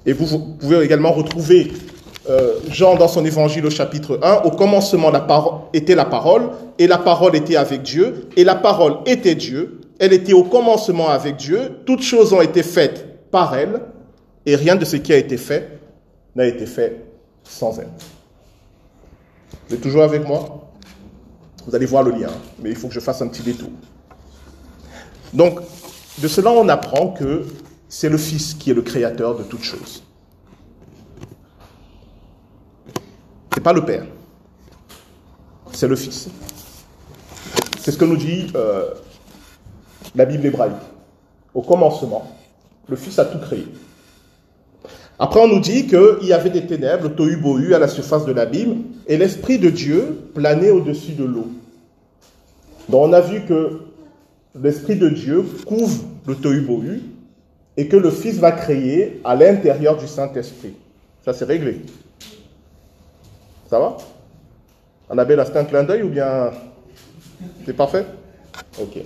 [0.06, 1.72] Et vous pouvez également retrouver
[2.30, 6.50] euh, Jean dans son évangile au chapitre 1, au commencement la parole, était la parole,
[6.78, 11.10] et la parole était avec Dieu, et la parole était Dieu, elle était au commencement
[11.10, 13.82] avec Dieu, toutes choses ont été faites par elle,
[14.46, 15.80] et rien de ce qui a été fait
[16.36, 17.04] n'a été fait
[17.44, 17.90] sans elle.
[19.68, 20.72] Vous êtes toujours avec moi?
[21.66, 22.30] Vous allez voir le lien,
[22.60, 23.70] mais il faut que je fasse un petit détour.
[25.34, 25.60] Donc,
[26.20, 27.46] de cela, on apprend que
[27.90, 30.04] c'est le Fils qui est le créateur de toutes choses.
[33.56, 34.06] n'est pas le Père,
[35.74, 36.30] c'est le Fils.
[37.80, 38.94] C'est ce que nous dit euh,
[40.16, 40.74] la Bible hébraïque.
[41.54, 42.32] Au commencement,
[42.88, 43.68] le Fils a tout créé.
[45.20, 48.32] Après, on nous dit qu'il y avait des ténèbres, tohu bohu, à la surface de
[48.32, 51.48] l'abîme, et l'Esprit de Dieu planait au-dessus de l'eau.
[52.88, 53.82] Donc, on a vu que
[54.62, 57.02] l'Esprit de Dieu couvre le tohu bohu,
[57.76, 60.74] et que le Fils va créer à l'intérieur du Saint-Esprit.
[61.26, 61.82] Ça, c'est réglé.
[63.70, 63.98] Ça va?
[65.10, 66.52] Annabelle, c'est un clin d'œil ou bien
[67.66, 68.06] c'est parfait?
[68.80, 69.00] Ok.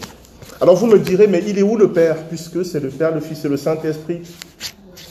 [0.62, 3.20] Alors vous me direz, mais il est où le Père Puisque c'est le Père, le
[3.20, 4.22] Fils et le Saint-Esprit?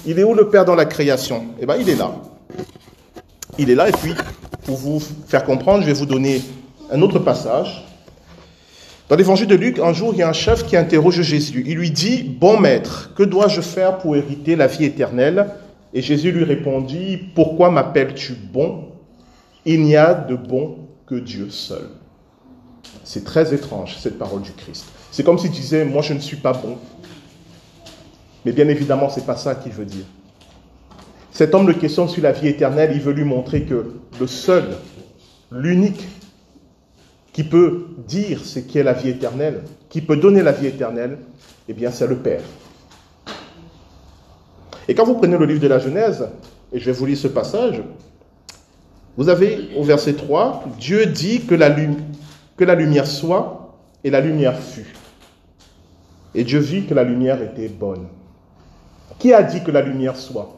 [0.07, 1.47] Il est où le Père dans la création?
[1.61, 2.13] Eh bien, il est là.
[3.59, 4.15] Il est là, et puis,
[4.65, 6.41] pour vous faire comprendre, je vais vous donner
[6.93, 7.85] un autre passage.
[9.09, 11.65] Dans l'évangile de Luc, un jour, il y a un chef qui interroge Jésus.
[11.67, 15.47] Il lui dit, Bon maître, que dois-je faire pour hériter la vie éternelle?
[15.93, 18.85] Et Jésus lui répondit, Pourquoi m'appelles-tu bon?
[19.65, 21.89] Il n'y a de bon que Dieu seul.
[23.03, 24.87] C'est très étrange, cette parole du Christ.
[25.11, 26.79] C'est comme s'il disait, moi je ne suis pas bon.
[28.45, 30.05] Mais bien évidemment, ce n'est pas ça qu'il veut dire.
[31.33, 34.65] Cet homme le questionne sur la vie éternelle, il veut lui montrer que le seul,
[35.51, 36.07] l'unique,
[37.33, 41.19] qui peut dire ce qu'est la vie éternelle, qui peut donner la vie éternelle,
[41.69, 42.43] eh bien c'est le Père.
[44.89, 46.29] Et quand vous prenez le livre de la Genèse,
[46.73, 47.83] et je vais vous lire ce passage,
[49.17, 54.93] vous avez au verset 3, Dieu dit que la lumière soit et la lumière fut.
[56.35, 58.07] Et Dieu vit que la lumière était bonne.
[59.19, 60.57] Qui a dit que la lumière soit?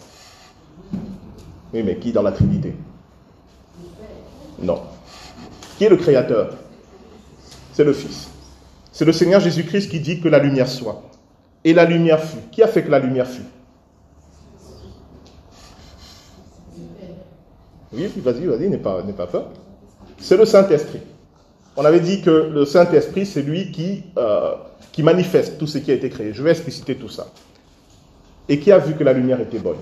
[1.73, 2.75] Oui, mais qui dans la Trinité?
[4.61, 4.83] Non.
[5.77, 6.55] Qui est le Créateur?
[7.73, 8.29] C'est le Fils.
[8.93, 11.03] C'est le Seigneur Jésus-Christ qui dit que la lumière soit.
[11.65, 12.39] Et la lumière fut.
[12.51, 13.43] Qui a fait que la lumière fut?
[17.95, 19.49] Oui, vas-y, vas-y, n'aie pas, pas peur.
[20.19, 21.01] C'est le Saint-Esprit.
[21.77, 24.53] On avait dit que le Saint-Esprit, c'est lui qui, euh,
[24.93, 26.33] qui manifeste tout ce qui a été créé.
[26.35, 27.29] Je vais expliciter tout ça.
[28.49, 29.77] Et qui a vu que la lumière était bonne?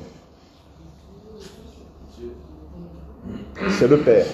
[3.79, 4.26] C'est le Père.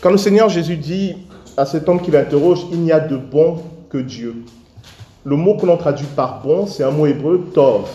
[0.00, 1.16] Quand le Seigneur Jésus dit
[1.56, 4.44] à cet homme qui l'interroge, il n'y a de bon que Dieu.
[5.24, 7.88] Le mot que l'on traduit par bon, c'est un mot hébreu, tov,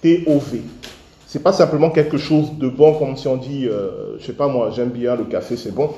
[0.00, 0.62] T-O-V.
[1.26, 4.48] c'est pas simplement quelque chose de bon, comme si on dit, euh, je sais pas
[4.48, 5.90] moi, j'aime bien le café, c'est bon.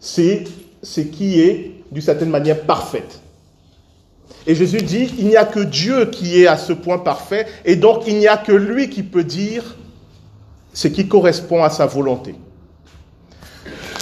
[0.00, 0.44] C'est
[0.82, 3.20] ce qui est, d'une certaine manière, parfaite.
[4.46, 7.76] Et Jésus dit, il n'y a que Dieu qui est à ce point parfait, et
[7.76, 9.76] donc il n'y a que lui qui peut dire
[10.72, 12.34] ce qui correspond à sa volonté.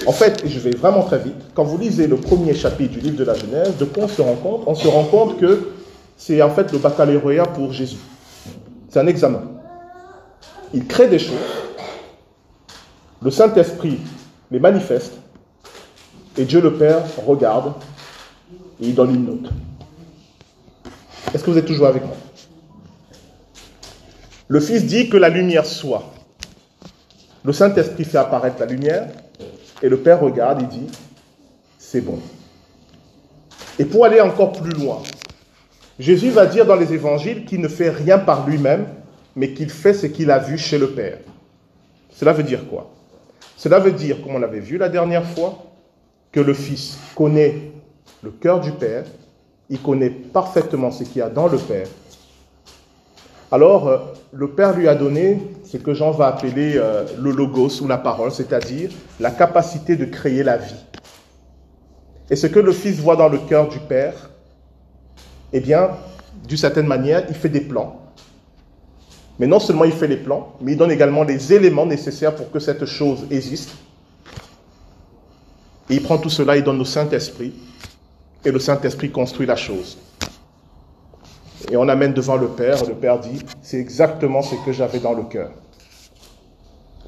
[0.06, 3.16] En fait, je vais vraiment très vite, quand vous lisez le premier chapitre du livre
[3.16, 4.62] de la Genèse, de quoi on se rend compte?
[4.66, 5.70] On se rend compte que
[6.16, 7.96] c'est en fait le baccalauréat pour Jésus.
[8.88, 9.42] C'est un examen.
[10.74, 11.34] Il crée des choses,
[13.22, 13.98] le Saint-Esprit
[14.50, 15.14] les manifeste,
[16.36, 17.74] et Dieu le Père regarde
[18.80, 19.52] et il donne une note.
[21.34, 22.16] Est-ce que vous êtes toujours avec moi?
[24.48, 26.12] Le Fils dit que la lumière soit.
[27.44, 29.08] Le Saint-Esprit fait apparaître la lumière
[29.82, 30.86] et le Père regarde et dit,
[31.78, 32.18] c'est bon.
[33.78, 35.02] Et pour aller encore plus loin,
[35.98, 38.86] Jésus va dire dans les évangiles qu'il ne fait rien par lui-même,
[39.34, 41.18] mais qu'il fait ce qu'il a vu chez le Père.
[42.10, 42.90] Cela veut dire quoi?
[43.56, 45.64] Cela veut dire, comme on l'avait vu la dernière fois,
[46.40, 47.72] le Fils connaît
[48.22, 49.04] le cœur du Père,
[49.68, 51.88] il connaît parfaitement ce qu'il y a dans le Père.
[53.50, 53.98] Alors, euh,
[54.32, 57.98] le Père lui a donné ce que Jean va appeler euh, le logos ou la
[57.98, 60.84] parole, c'est-à-dire la capacité de créer la vie.
[62.28, 64.30] Et ce que le Fils voit dans le cœur du Père,
[65.52, 65.90] eh bien,
[66.46, 68.00] d'une certaine manière, il fait des plans.
[69.38, 72.50] Mais non seulement il fait les plans, mais il donne également les éléments nécessaires pour
[72.50, 73.70] que cette chose existe.
[75.88, 77.52] Et il prend tout cela, il donne au Saint-Esprit,
[78.44, 79.98] et le Saint-Esprit construit la chose.
[81.70, 84.98] Et on amène devant le Père, et le Père dit, c'est exactement ce que j'avais
[84.98, 85.50] dans le cœur.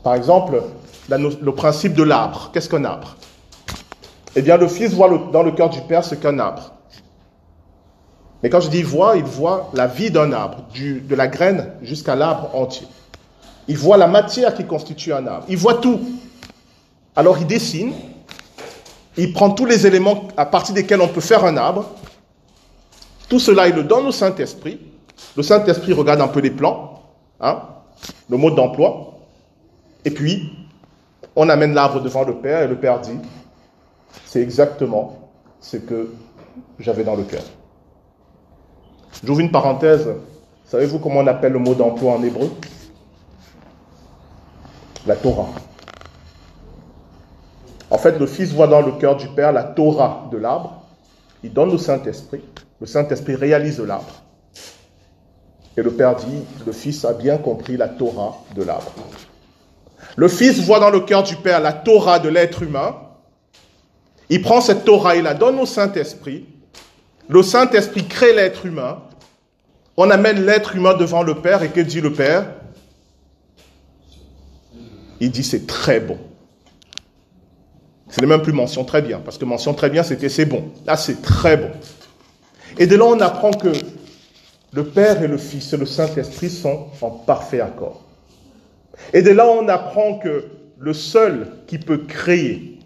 [0.02, 0.62] Par exemple,
[1.08, 2.50] le principe de l'arbre.
[2.52, 3.16] Qu'est-ce qu'un arbre?
[4.36, 6.72] Eh bien, le Fils voit dans le cœur du Père ce qu'un arbre.
[8.42, 12.14] Mais quand je dis voit, il voit la vie d'un arbre, de la graine jusqu'à
[12.14, 12.86] l'arbre entier.
[13.66, 15.44] Il voit la matière qui constitue un arbre.
[15.48, 16.00] Il voit tout.
[17.16, 17.92] Alors il dessine,
[19.18, 21.86] il prend tous les éléments à partir desquels on peut faire un arbre.
[23.28, 24.80] Tout cela, il le donne au Saint-Esprit.
[25.36, 27.02] Le Saint-Esprit regarde un peu les plans,
[27.40, 27.62] hein,
[28.30, 29.18] le mode d'emploi.
[30.04, 30.52] Et puis,
[31.34, 33.18] on amène l'arbre devant le Père et le Père dit,
[34.24, 36.12] c'est exactement ce que
[36.78, 37.42] j'avais dans le cœur.
[39.24, 40.08] J'ouvre une parenthèse.
[40.64, 42.50] Savez-vous comment on appelle le mot d'emploi en hébreu?
[45.06, 45.48] La Torah.
[47.90, 50.82] En fait, le Fils voit dans le cœur du Père la Torah de l'arbre.
[51.42, 52.42] Il donne au Saint-Esprit.
[52.80, 54.22] Le Saint-Esprit réalise l'arbre.
[55.76, 58.92] Et le Père dit, le Fils a bien compris la Torah de l'arbre.
[60.16, 62.96] Le Fils voit dans le cœur du Père la Torah de l'être humain.
[64.28, 66.46] Il prend cette Torah et la donne au Saint-Esprit.
[67.28, 69.02] Le Saint-Esprit crée l'être humain.
[69.96, 72.46] On amène l'être humain devant le Père et que dit le Père?
[75.20, 76.18] Il dit c'est très bon.
[78.10, 80.64] Ce n'est même plus mention très bien, parce que mention très bien, c'était c'est bon.
[80.86, 81.70] Là, c'est très bon.
[82.78, 83.72] Et de là, on apprend que
[84.72, 88.02] le Père et le Fils et le Saint-Esprit sont en parfait accord.
[89.12, 90.46] Et de là, on apprend que
[90.78, 92.78] le seul qui peut créer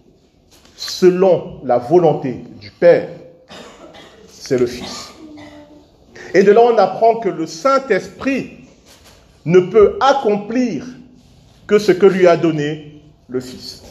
[0.76, 3.08] selon la volonté du Père
[4.42, 5.12] c'est le Fils.
[6.34, 8.66] Et de là, on apprend que le Saint-Esprit
[9.44, 10.84] ne peut accomplir
[11.66, 13.82] que ce que lui a donné le Fils.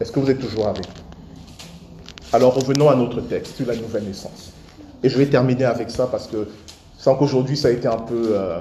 [0.00, 0.86] Est-ce que vous êtes toujours avec
[2.32, 4.50] Alors revenons à notre texte sur la nouvelle naissance.
[5.02, 6.48] Et je vais terminer avec ça parce que,
[6.96, 8.60] sans qu'aujourd'hui ça a été un peu, euh,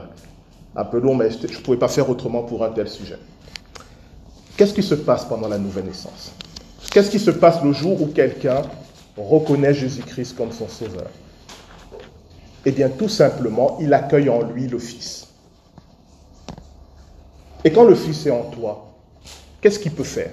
[0.76, 3.18] un peu long, mais je ne pouvais pas faire autrement pour un tel sujet.
[4.58, 6.34] Qu'est-ce qui se passe pendant la nouvelle naissance?
[6.92, 8.62] Qu'est-ce qui se passe le jour où quelqu'un
[9.16, 11.08] reconnaît Jésus-Christ comme son sauveur?
[12.66, 15.28] Eh bien, tout simplement, il accueille en lui le Fils.
[17.64, 18.92] Et quand le Fils est en toi,
[19.62, 20.32] qu'est-ce qu'il peut faire?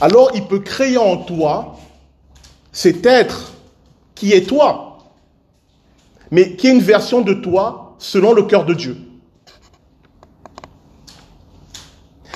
[0.00, 1.76] Alors, il peut créer en toi
[2.72, 3.52] cet être
[4.14, 4.98] qui est toi,
[6.30, 8.96] mais qui est une version de toi selon le cœur de Dieu.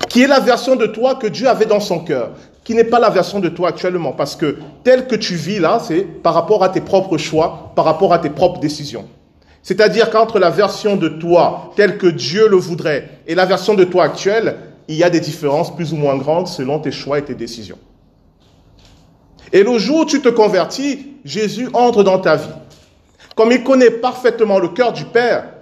[0.09, 2.33] Qui est la version de toi que Dieu avait dans son cœur
[2.67, 4.11] qui n'est pas la version de toi actuellement.
[4.11, 7.85] Parce que tel que tu vis là, c'est par rapport à tes propres choix, par
[7.85, 9.05] rapport à tes propres décisions.
[9.63, 13.85] C'est-à-dire qu'entre la version de toi telle que Dieu le voudrait et la version de
[13.85, 14.57] toi actuelle,
[14.89, 17.79] il y a des différences plus ou moins grandes selon tes choix et tes décisions.
[19.53, 22.49] Et le jour où tu te convertis, Jésus entre dans ta vie.
[23.35, 25.53] Comme il connaît parfaitement le cœur du Père,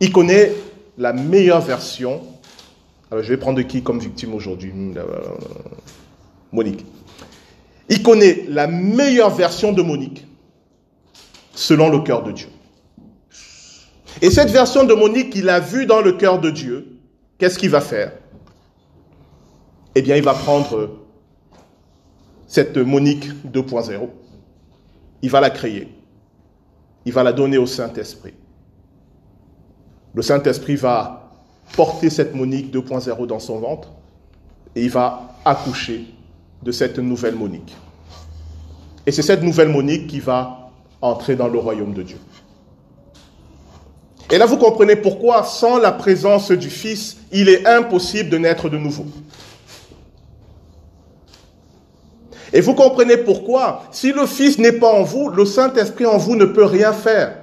[0.00, 0.52] il connaît
[0.98, 2.20] la meilleure version
[3.22, 4.72] je vais prendre qui comme victime aujourd'hui?
[4.72, 4.94] Hmm,
[6.52, 6.84] Monique.
[7.88, 10.26] Il connaît la meilleure version de Monique
[11.54, 12.48] selon le cœur de Dieu.
[14.22, 16.93] Et cette version de Monique qu'il a vue dans le cœur de Dieu,
[17.38, 18.12] qu'est-ce qu'il va faire?
[19.94, 20.98] Eh bien, il va prendre
[22.46, 24.08] cette Monique 2.0,
[25.22, 25.88] il va la créer,
[27.04, 28.34] il va la donner au Saint-Esprit.
[30.14, 31.32] Le Saint-Esprit va
[31.76, 33.90] porter cette Monique 2.0 dans son ventre
[34.76, 36.06] et il va accoucher
[36.62, 37.74] de cette nouvelle Monique.
[39.06, 40.70] Et c'est cette nouvelle Monique qui va
[41.00, 42.18] entrer dans le royaume de Dieu.
[44.30, 48.68] Et là, vous comprenez pourquoi, sans la présence du Fils, il est impossible de naître
[48.68, 49.06] de nouveau.
[52.52, 56.36] Et vous comprenez pourquoi, si le Fils n'est pas en vous, le Saint-Esprit en vous
[56.36, 57.36] ne peut rien faire.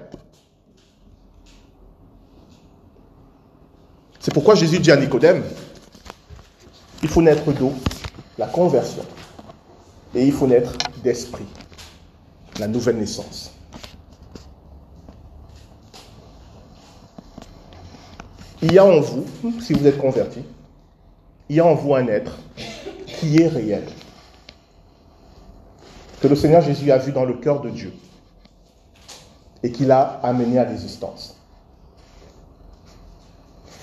[4.19, 5.43] C'est pourquoi Jésus dit à Nicodème,
[7.03, 7.73] il faut naître d'eau,
[8.37, 9.03] la conversion,
[10.15, 10.73] et il faut naître
[11.03, 11.45] d'esprit,
[12.59, 13.50] la nouvelle naissance.
[18.61, 19.25] Il y a en vous,
[19.59, 20.43] si vous êtes converti,
[21.49, 22.37] il y a en vous un être
[23.07, 23.83] qui est réel,
[26.21, 27.91] que le Seigneur Jésus a vu dans le cœur de Dieu
[29.63, 31.37] et qu'il a amené à l'existence.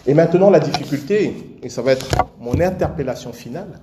[0.07, 2.09] Et maintenant, la difficulté, et ça va être
[2.39, 3.81] mon interpellation finale,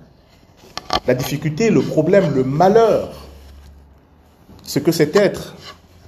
[1.06, 3.28] la difficulté, le problème, le malheur,
[4.62, 5.54] c'est que cet être,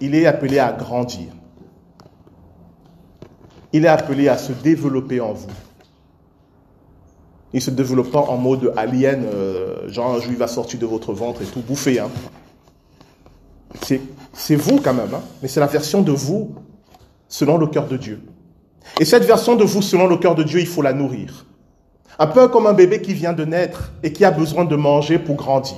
[0.01, 1.28] il est appelé à grandir.
[3.73, 5.51] Il est appelé à se développer en vous.
[7.53, 11.12] Il se développe pas en mode alien, euh, genre un juif va sortir de votre
[11.12, 11.99] ventre et tout bouffer.
[11.99, 12.11] Hein.
[14.33, 15.23] C'est vous quand même, hein.
[15.43, 16.55] mais c'est la version de vous
[17.29, 18.21] selon le cœur de Dieu.
[19.01, 21.47] Et cette version de vous selon le cœur de Dieu, il faut la nourrir.
[22.19, 25.19] Un peu comme un bébé qui vient de naître et qui a besoin de manger
[25.19, 25.77] pour grandir.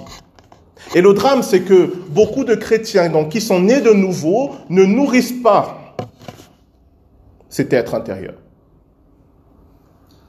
[0.94, 4.84] Et le drame, c'est que beaucoup de chrétiens donc, qui sont nés de nouveau ne
[4.84, 5.79] nourrissent pas
[7.50, 8.34] cet être intérieur.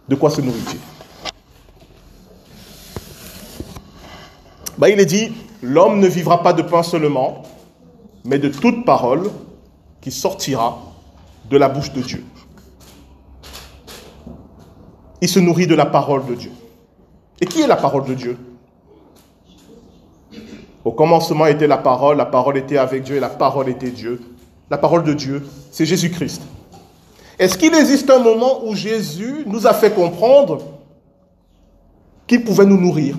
[0.09, 0.79] De quoi se nourrit-il?
[4.77, 7.43] Bah, Il est dit, l'homme ne vivra pas de pain seulement,
[8.25, 9.29] mais de toute parole
[10.01, 10.79] qui sortira
[11.49, 12.25] de la bouche de Dieu.
[15.21, 16.51] Il se nourrit de la parole de Dieu.
[17.39, 18.37] Et qui est la parole de Dieu?
[20.83, 24.19] Au commencement était la parole, la parole était avec Dieu et la parole était Dieu.
[24.71, 26.41] La parole de Dieu, c'est Jésus-Christ.
[27.41, 30.59] Est-ce qu'il existe un moment où Jésus nous a fait comprendre
[32.27, 33.17] qu'il pouvait nous nourrir?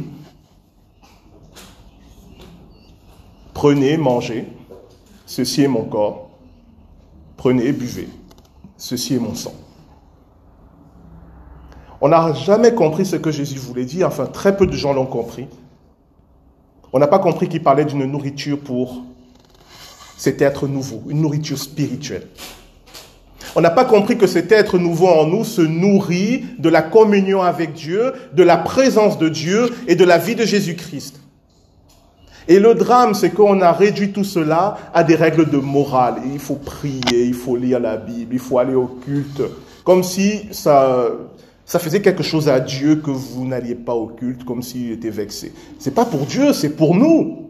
[3.52, 4.46] Prenez, mangez,
[5.26, 6.30] ceci est mon corps.
[7.36, 8.08] Prenez, buvez,
[8.76, 9.54] ceci est mon sang.
[12.00, 15.04] On n'a jamais compris ce que Jésus voulait dire, enfin très peu de gens l'ont
[15.04, 15.48] compris.
[16.92, 19.02] On n'a pas compris qu'il parlait d'une nourriture pour
[20.16, 22.28] cet être nouveau, une nourriture spirituelle.
[23.55, 27.42] On n'a pas compris que cet être nouveau en nous se nourrit de la communion
[27.42, 31.20] avec Dieu, de la présence de Dieu et de la vie de Jésus-Christ.
[32.48, 36.16] Et le drame, c'est qu'on a réduit tout cela à des règles de morale.
[36.32, 39.42] Il faut prier, il faut lire la Bible, il faut aller au culte,
[39.84, 41.09] comme si ça,
[41.64, 45.11] ça faisait quelque chose à Dieu que vous n'alliez pas au culte comme s'il était
[45.11, 45.53] vexé.
[45.78, 47.48] C'est pas pour Dieu, c'est pour nous.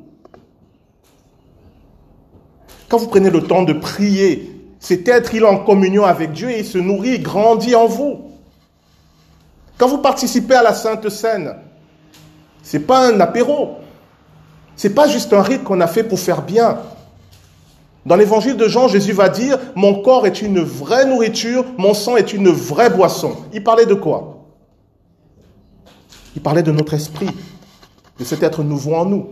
[2.88, 4.51] Quand vous prenez le temps de prier,
[4.82, 8.32] c'est être il en communion avec Dieu et il se nourrit, il grandit en vous.
[9.78, 11.54] Quand vous participez à la Sainte Seine,
[12.64, 13.76] c'est pas un apéro.
[14.74, 16.80] C'est pas juste un rite qu'on a fait pour faire bien.
[18.04, 22.16] Dans l'évangile de Jean, Jésus va dire, mon corps est une vraie nourriture, mon sang
[22.16, 23.36] est une vraie boisson.
[23.52, 24.48] Il parlait de quoi?
[26.34, 27.30] Il parlait de notre esprit,
[28.18, 29.28] de cet être nouveau en nous.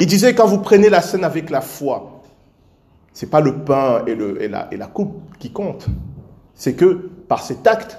[0.00, 2.15] Il disait, quand vous prenez la scène avec la foi,
[3.16, 5.86] c'est pas le pain et la coupe qui comptent.
[6.54, 7.96] C'est que par cet acte,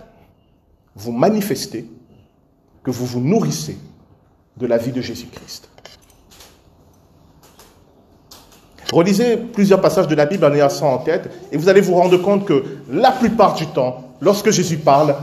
[0.96, 1.90] vous manifestez
[2.84, 3.80] que vous vous nourrissez
[4.58, 5.72] de la vie de Jésus-Christ.
[8.94, 11.96] Relisez plusieurs passages de la Bible en ayant ça en tête et vous allez vous
[11.96, 15.16] rendre compte que la plupart du temps, lorsque Jésus parle,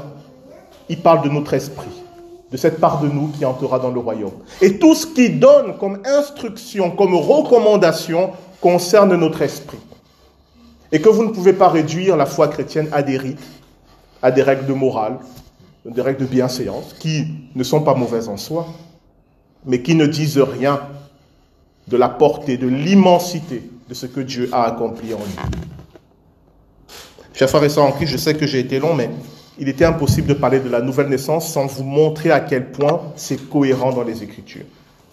[0.88, 2.02] il parle de notre esprit,
[2.50, 4.34] de cette part de nous qui entrera dans le royaume.
[4.60, 8.32] Et tout ce qu'il donne comme instruction, comme recommandation,
[8.64, 9.76] concerne notre esprit.
[10.90, 13.46] Et que vous ne pouvez pas réduire la foi chrétienne à des rites,
[14.22, 15.18] à des règles de morale,
[15.84, 18.66] des règles de bienséance, qui ne sont pas mauvaises en soi,
[19.66, 20.80] mais qui ne disent rien
[21.88, 25.58] de la portée, de l'immensité de ce que Dieu a accompli en lui.
[27.34, 29.10] Chers frères et sœurs en Christ, je sais que j'ai été long, mais
[29.58, 33.12] il était impossible de parler de la nouvelle naissance sans vous montrer à quel point
[33.16, 34.64] c'est cohérent dans les Écritures.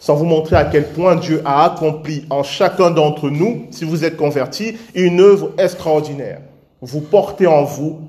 [0.02, 4.04] Sans vous montrer à quel point Dieu a accompli en chacun d'entre nous, si vous
[4.04, 6.42] êtes convertis, une œuvre extraordinaire.
[6.82, 8.00] vous portez en vous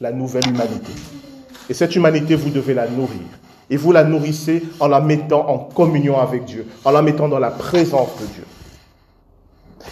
[0.00, 0.92] la nouvelle humanité.
[1.68, 3.18] Et cette humanité, vous devez la nourrir.
[3.68, 7.40] Et vous la nourrissez en la mettant en communion avec Dieu, en la mettant dans
[7.40, 8.44] la présence de Dieu.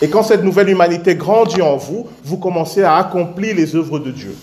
[0.01, 4.13] Et quand cette nouvelle humanité grandit en vous, vous commencez à accomplir les œuvres de
[4.13, 4.37] Dieu.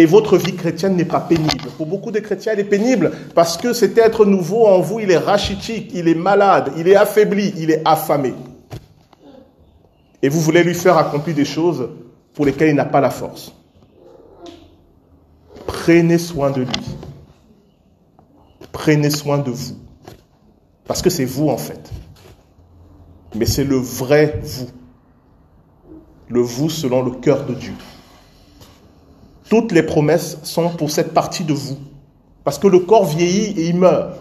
[0.00, 1.68] Et votre vie chrétienne n'est pas pénible.
[1.76, 5.10] Pour beaucoup de chrétiens, elle est pénible parce que cet être nouveau en vous, il
[5.10, 8.32] est rachitique, il est malade, il est affaibli, il est affamé.
[10.22, 11.86] Et vous voulez lui faire accomplir des choses
[12.32, 13.52] pour lesquelles il n'a pas la force.
[15.66, 16.96] Prenez soin de lui.
[18.72, 19.76] Prenez soin de vous.
[20.86, 21.92] Parce que c'est vous en fait.
[23.34, 24.70] Mais c'est le vrai vous.
[26.28, 27.74] Le vous selon le cœur de Dieu.
[29.50, 31.76] Toutes les promesses sont pour cette partie de vous.
[32.44, 34.16] Parce que le corps vieillit et il meurt.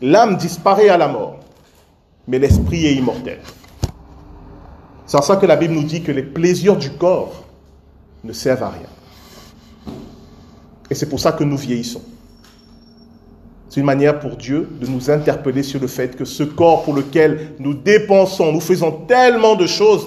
[0.00, 1.40] L'âme disparaît à la mort.
[2.28, 3.40] Mais l'esprit est immortel.
[5.06, 7.46] C'est en ça que la Bible nous dit que les plaisirs du corps
[8.22, 9.94] ne servent à rien.
[10.88, 12.02] Et c'est pour ça que nous vieillissons.
[13.68, 16.94] C'est une manière pour Dieu de nous interpeller sur le fait que ce corps pour
[16.94, 20.06] lequel nous dépensons, nous faisons tellement de choses,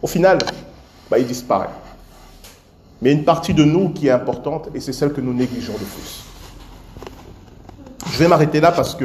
[0.00, 0.38] au final,
[1.10, 1.68] bah, il disparaît.
[3.02, 5.86] Mais une partie de nous qui est importante, et c'est celle que nous négligeons le
[5.86, 6.24] plus.
[8.12, 9.04] Je vais m'arrêter là parce que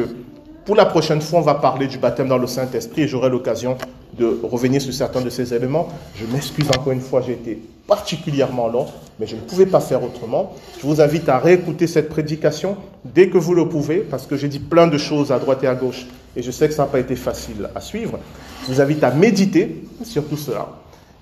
[0.66, 3.78] pour la prochaine fois, on va parler du baptême dans le Saint-Esprit et j'aurai l'occasion
[4.18, 5.88] de revenir sur certains de ces éléments.
[6.16, 8.88] Je m'excuse encore une fois, j'ai été particulièrement long,
[9.20, 10.54] mais je ne pouvais pas faire autrement.
[10.82, 14.48] Je vous invite à réécouter cette prédication dès que vous le pouvez, parce que j'ai
[14.48, 16.90] dit plein de choses à droite et à gauche, et je sais que ça n'a
[16.90, 18.18] pas été facile à suivre.
[18.64, 20.70] Je vous invite à méditer sur tout cela,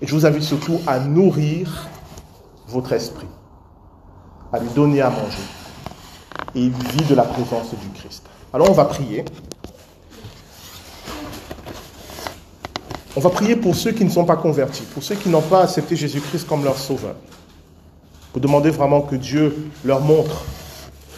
[0.02, 1.90] et je vous invite surtout à nourrir
[2.68, 3.28] votre esprit,
[4.52, 5.44] à lui donner à manger,
[6.56, 8.24] et il vit de la présence du Christ.
[8.54, 9.26] Alors on va prier.
[13.16, 15.64] On va prier pour ceux qui ne sont pas convertis, pour ceux qui n'ont pas
[15.64, 17.16] accepté Jésus-Christ comme leur sauveur.
[18.32, 20.44] Pour demander vraiment que Dieu leur montre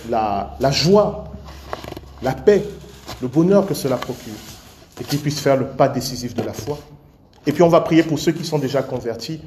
[0.10, 1.26] la, la joie,
[2.22, 2.66] la paix,
[3.22, 4.34] le bonheur que cela procure
[5.00, 6.78] et qu'ils puissent faire le pas décisif de la foi.
[7.48, 9.42] Et puis on va prier pour ceux qui sont déjà convertis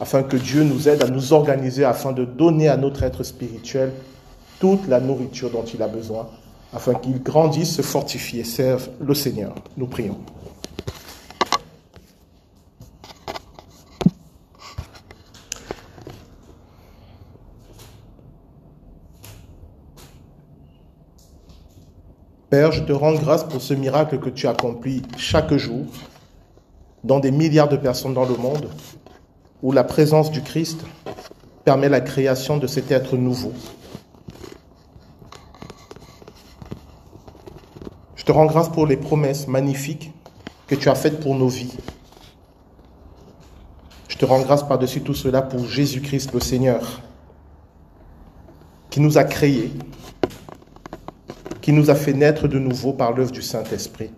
[0.00, 3.92] afin que Dieu nous aide à nous organiser afin de donner à notre être spirituel
[4.58, 6.26] toute la nourriture dont il a besoin
[6.72, 9.54] afin qu'il grandisse, se fortifie et serve le Seigneur.
[9.76, 10.16] Nous prions.
[22.50, 25.86] Père, je te rends grâce pour ce miracle que tu accomplis chaque jour
[27.04, 28.68] dans des milliards de personnes dans le monde,
[29.62, 30.84] où la présence du Christ
[31.64, 33.52] permet la création de cet être nouveau.
[38.16, 40.12] Je te rends grâce pour les promesses magnifiques
[40.66, 41.76] que tu as faites pour nos vies.
[44.08, 47.02] Je te rends grâce par-dessus tout cela pour Jésus-Christ le Seigneur,
[48.90, 49.72] qui nous a créés,
[51.60, 54.10] qui nous a fait naître de nouveau par l'œuvre du Saint-Esprit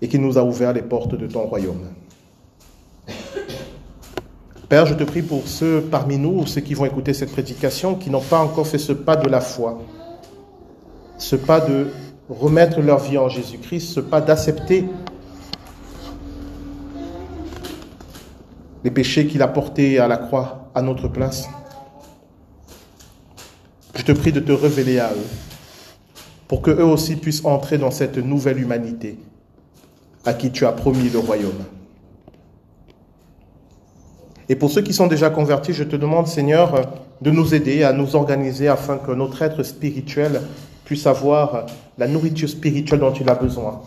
[0.00, 1.88] et qui nous a ouvert les portes de ton royaume.
[4.68, 8.10] Père, je te prie pour ceux parmi nous, ceux qui vont écouter cette prédication, qui
[8.10, 9.80] n'ont pas encore fait ce pas de la foi,
[11.16, 11.86] ce pas de
[12.28, 14.84] remettre leur vie en Jésus-Christ, ce pas d'accepter
[18.84, 21.48] les péchés qu'il a portés à la croix à notre place.
[23.94, 25.26] Je te prie de te révéler à eux
[26.46, 29.18] pour que eux aussi puissent entrer dans cette nouvelle humanité
[30.26, 31.64] à qui tu as promis le royaume.
[34.48, 37.92] Et pour ceux qui sont déjà convertis, je te demande, Seigneur, de nous aider à
[37.92, 40.40] nous organiser afin que notre être spirituel
[40.84, 41.66] puisse avoir
[41.98, 43.82] la nourriture spirituelle dont il a besoin.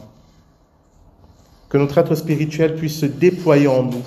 [1.69, 4.03] Que notre être spirituel puisse se déployer en nous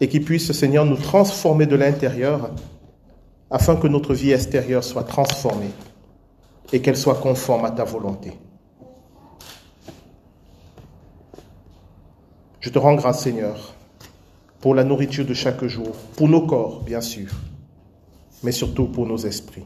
[0.00, 2.50] et qu'il puisse, Seigneur, nous transformer de l'intérieur
[3.50, 5.70] afin que notre vie extérieure soit transformée
[6.72, 8.32] et qu'elle soit conforme à ta volonté.
[12.58, 13.75] Je te rends grâce, Seigneur,
[14.60, 17.28] pour la nourriture de chaque jour, pour nos corps, bien sûr,
[18.42, 19.64] mais surtout pour nos esprits.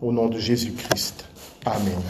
[0.00, 1.24] Au nom de Jésus-Christ.
[1.64, 2.00] Amen.